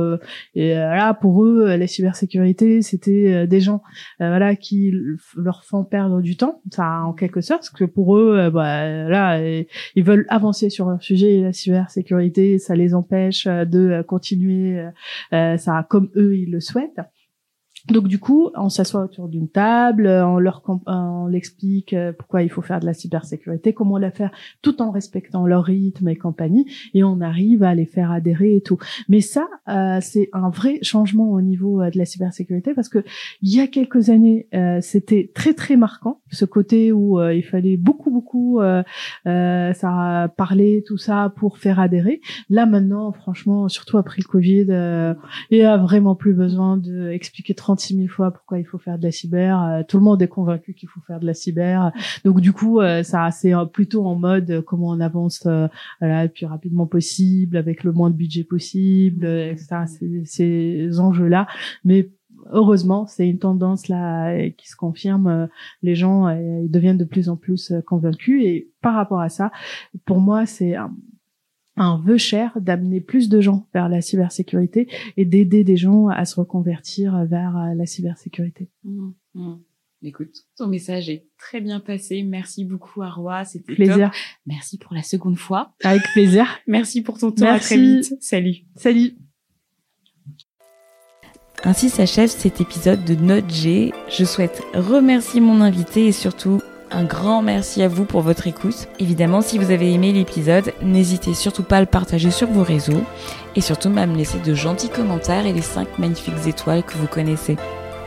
et 0.56 0.74
là 0.74 1.14
pour 1.14 1.46
eux 1.46 1.76
la 1.76 1.88
cybersécurité 1.88 2.82
c'était 2.82 3.48
des 3.48 3.60
gens 3.60 3.82
voilà 4.20 4.56
qui 4.56 4.94
leur 5.36 5.64
font 5.64 5.84
perdre 5.84 6.22
du 6.22 6.38
temps. 6.38 6.62
Ça 6.72 7.04
en 7.04 7.14
quelque 7.14 7.42
sorte 7.42 7.62
parce 7.62 7.70
que 7.70 7.86
pour 7.86 8.18
eux 8.18 8.50
bah 8.52 9.08
là 9.10 9.40
ils 9.96 10.04
veulent 10.04 10.26
avancer 10.30 10.70
sur 10.70 10.90
un 10.90 11.00
sujet 11.00 11.42
la 11.42 11.54
cybersécurité 11.54 12.60
ça 12.60 12.76
les 12.76 12.94
empêche 12.94 13.46
de 13.48 13.87
continuer 14.04 14.80
euh, 14.80 14.92
euh, 15.34 15.58
ça 15.58 15.86
comme 15.90 16.10
eux 16.16 16.36
ils 16.36 16.52
le 16.52 16.60
souhaitent. 16.60 17.02
Donc 17.90 18.08
du 18.08 18.20
coup, 18.20 18.52
on 18.56 18.70
s'assoit 18.70 19.02
autour 19.02 19.30
d'une 19.30 19.48
table, 19.48 20.08
euh, 20.08 20.28
on 20.28 20.40
leur 20.40 20.62
euh, 20.68 20.74
on 20.88 21.32
euh, 21.94 22.12
pourquoi 22.18 22.44
il 22.44 22.50
faut 22.50 22.62
faire 22.62 22.80
de 22.80 22.86
la 22.86 22.94
cybersécurité, 22.94 23.74
comment 23.74 23.98
la 23.98 24.12
faire, 24.12 24.32
tout 24.62 24.82
en 24.82 24.92
respectant 24.92 25.46
leur 25.46 25.64
rythme 25.64 26.10
et 26.10 26.16
compagnie, 26.16 26.66
et 26.94 27.04
on 27.04 27.22
arrive 27.22 27.64
à 27.64 27.76
les 27.76 27.86
faire 27.86 28.12
adhérer 28.12 28.58
et 28.58 28.62
tout. 28.62 28.78
Mais 29.08 29.22
ça, 29.22 29.48
euh, 29.70 30.00
c'est 30.02 30.30
un 30.34 30.50
vrai 30.50 30.80
changement 30.82 31.32
au 31.32 31.42
niveau 31.42 31.84
de 31.84 31.98
la 31.98 32.06
cybersécurité 32.06 32.74
parce 32.74 32.90
que 32.90 33.04
il 33.42 33.56
y 33.56 33.62
a 33.62 33.68
quelques 33.68 34.10
années, 34.10 34.48
euh, 34.54 34.80
c'était 34.82 35.32
très 35.34 35.54
très 35.54 35.78
marquant 35.78 36.22
ce 36.32 36.46
côté 36.46 36.92
où 36.92 37.22
il 37.22 37.44
fallait 37.44 37.78
beaucoup 37.78 38.12
beaucoup 38.12 38.60
ça 39.26 40.34
parler 40.36 40.84
tout 40.86 40.98
ça 40.98 41.34
pour 41.36 41.58
faire 41.58 41.80
adhérer. 41.80 42.22
Là 42.50 42.66
maintenant, 42.66 43.12
franchement, 43.12 43.70
surtout 43.70 43.98
après 43.98 44.22
le 44.22 44.28
Covid, 44.28 45.16
il 45.52 45.58
y 45.58 45.64
a 45.64 45.78
vraiment 45.78 46.16
plus 46.16 46.34
besoin 46.34 46.78
d'expliquer 46.78 47.54
de 47.54 47.58
30 47.58 47.77
ressenti 47.78 47.96
mille 47.96 48.10
fois 48.10 48.32
pourquoi 48.32 48.60
il 48.60 48.66
faut 48.66 48.78
faire 48.78 48.98
de 48.98 49.04
la 49.04 49.12
cyber. 49.12 49.62
Euh, 49.62 49.84
tout 49.88 49.98
le 49.98 50.04
monde 50.04 50.22
est 50.22 50.28
convaincu 50.28 50.74
qu'il 50.74 50.90
faut 50.90 51.00
faire 51.02 51.20
de 51.20 51.26
la 51.26 51.34
cyber. 51.34 51.92
Donc 52.26 52.42
du 52.42 52.52
coup, 52.52 52.82
euh, 52.82 53.04
ça 53.04 53.30
c'est 53.32 53.54
euh, 53.54 53.66
plutôt 53.66 54.06
en 54.06 54.16
mode 54.16 54.62
comment 54.66 54.90
on 54.90 55.00
avance 55.00 55.44
voilà, 56.00 56.24
le 56.24 56.30
plus 56.30 56.46
rapidement 56.46 56.88
possible, 56.88 57.58
avec 57.58 57.84
le 57.84 57.92
moins 57.92 58.10
de 58.10 58.16
budget 58.16 58.44
possible, 58.44 59.26
etc. 59.26 59.86
Ces, 59.86 60.26
ces 60.26 61.00
enjeux-là. 61.00 61.48
Mais 61.84 62.10
heureusement, 62.52 63.06
c'est 63.08 63.28
une 63.28 63.40
tendance 63.40 63.88
là 63.88 64.50
qui 64.52 64.68
se 64.68 64.76
confirme. 64.76 65.48
Les 65.84 65.96
gens 65.96 66.30
ils 66.30 66.72
deviennent 66.72 66.98
de 66.98 67.06
plus 67.06 67.30
en 67.30 67.36
plus 67.36 67.74
convaincus 67.86 68.44
et 68.44 68.70
par 68.82 68.96
rapport 68.96 69.22
à 69.22 69.30
ça, 69.30 69.52
pour 70.06 70.20
moi, 70.20 70.46
c'est 70.46 70.76
un, 71.78 71.98
vœu 71.98 72.18
cher 72.18 72.60
d'amener 72.60 73.02
plus 73.02 73.30
de 73.30 73.40
gens 73.42 73.68
vers 73.74 73.90
la 73.90 74.02
cybersécurité 74.02 74.88
et 75.16 75.26
d'aider 75.26 75.64
des 75.64 75.78
gens 75.78 76.08
à 76.08 76.26
se 76.26 76.40
reconvertir 76.40 77.26
vers 77.26 77.74
la 77.76 77.86
cybersécurité. 77.86 78.70
Mmh, 78.84 79.10
mmh. 79.36 79.56
Écoute, 80.04 80.46
ton 80.58 80.68
message 80.68 81.10
est 81.10 81.26
très 81.40 81.60
bien 81.60 81.80
passé. 81.80 82.22
Merci 82.22 82.66
beaucoup, 82.66 83.02
Arwa. 83.02 83.46
C'était 83.46 83.74
plaisir. 83.74 84.12
Merci 84.46 84.78
pour 84.78 84.94
la 84.94 85.02
seconde 85.02 85.38
fois. 85.38 85.74
Avec 85.84 86.04
plaisir. 86.14 86.46
Merci 86.68 87.02
pour 87.02 87.18
ton 87.18 87.32
temps. 87.32 87.46
Merci. 87.46 87.74
À 87.74 87.78
très 87.78 87.86
vite. 87.86 88.16
Salut. 88.22 88.56
Salut. 88.76 89.18
Ainsi 91.64 91.90
s'achève 91.90 92.30
cet 92.30 92.62
épisode 92.62 93.04
de 93.06 93.16
Note 93.16 93.50
G. 93.50 93.92
Je 94.10 94.24
souhaite 94.24 94.62
remercier 94.76 95.42
mon 95.42 95.62
invité 95.62 96.06
et 96.06 96.12
surtout 96.12 96.62
un 96.92 97.04
grand 97.04 97.42
merci 97.42 97.82
à 97.82 97.88
vous 97.88 98.06
pour 98.06 98.22
votre 98.22 98.48
écoute. 98.48 98.88
Évidemment, 99.00 99.42
si 99.42 99.58
vous 99.58 99.72
avez 99.72 99.94
aimé 99.94 100.12
l'épisode, 100.14 100.74
n'hésitez 100.82 101.34
surtout 101.34 101.64
pas 101.64 101.78
à 101.78 101.82
le 101.82 101.86
partager 101.86 102.32
sur 102.32 102.48
vos 102.48 102.64
réseaux 102.64 103.04
et 103.56 103.62
surtout 103.62 103.92
à 103.98 104.06
me 104.06 104.16
laisser 104.16 104.40
de 104.40 104.54
gentils 104.54 104.90
commentaires 104.90 105.46
et 105.46 105.54
les 105.54 105.62
5 105.62 106.00
magnifiques 106.00 106.48
étoiles 106.48 106.84
que 106.84 106.98
vous 106.98 107.08
connaissez. 107.08 107.58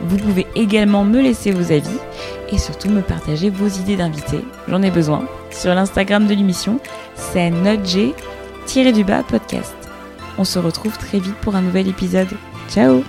Vous 0.01 0.17
pouvez 0.17 0.47
également 0.55 1.03
me 1.03 1.21
laisser 1.21 1.51
vos 1.51 1.71
avis 1.71 1.97
et 2.49 2.57
surtout 2.57 2.89
me 2.89 3.01
partager 3.01 3.49
vos 3.49 3.67
idées 3.67 3.97
d'invités. 3.97 4.43
J'en 4.67 4.81
ai 4.81 4.91
besoin. 4.91 5.25
Sur 5.51 5.75
l'Instagram 5.75 6.25
de 6.27 6.33
l'émission, 6.33 6.79
c'est 7.15 7.51
noteg-du-bas 7.51 9.23
podcast. 9.23 9.75
On 10.37 10.43
se 10.43 10.59
retrouve 10.59 10.97
très 10.97 11.19
vite 11.19 11.35
pour 11.41 11.55
un 11.55 11.61
nouvel 11.61 11.87
épisode. 11.87 12.29
Ciao 12.69 13.03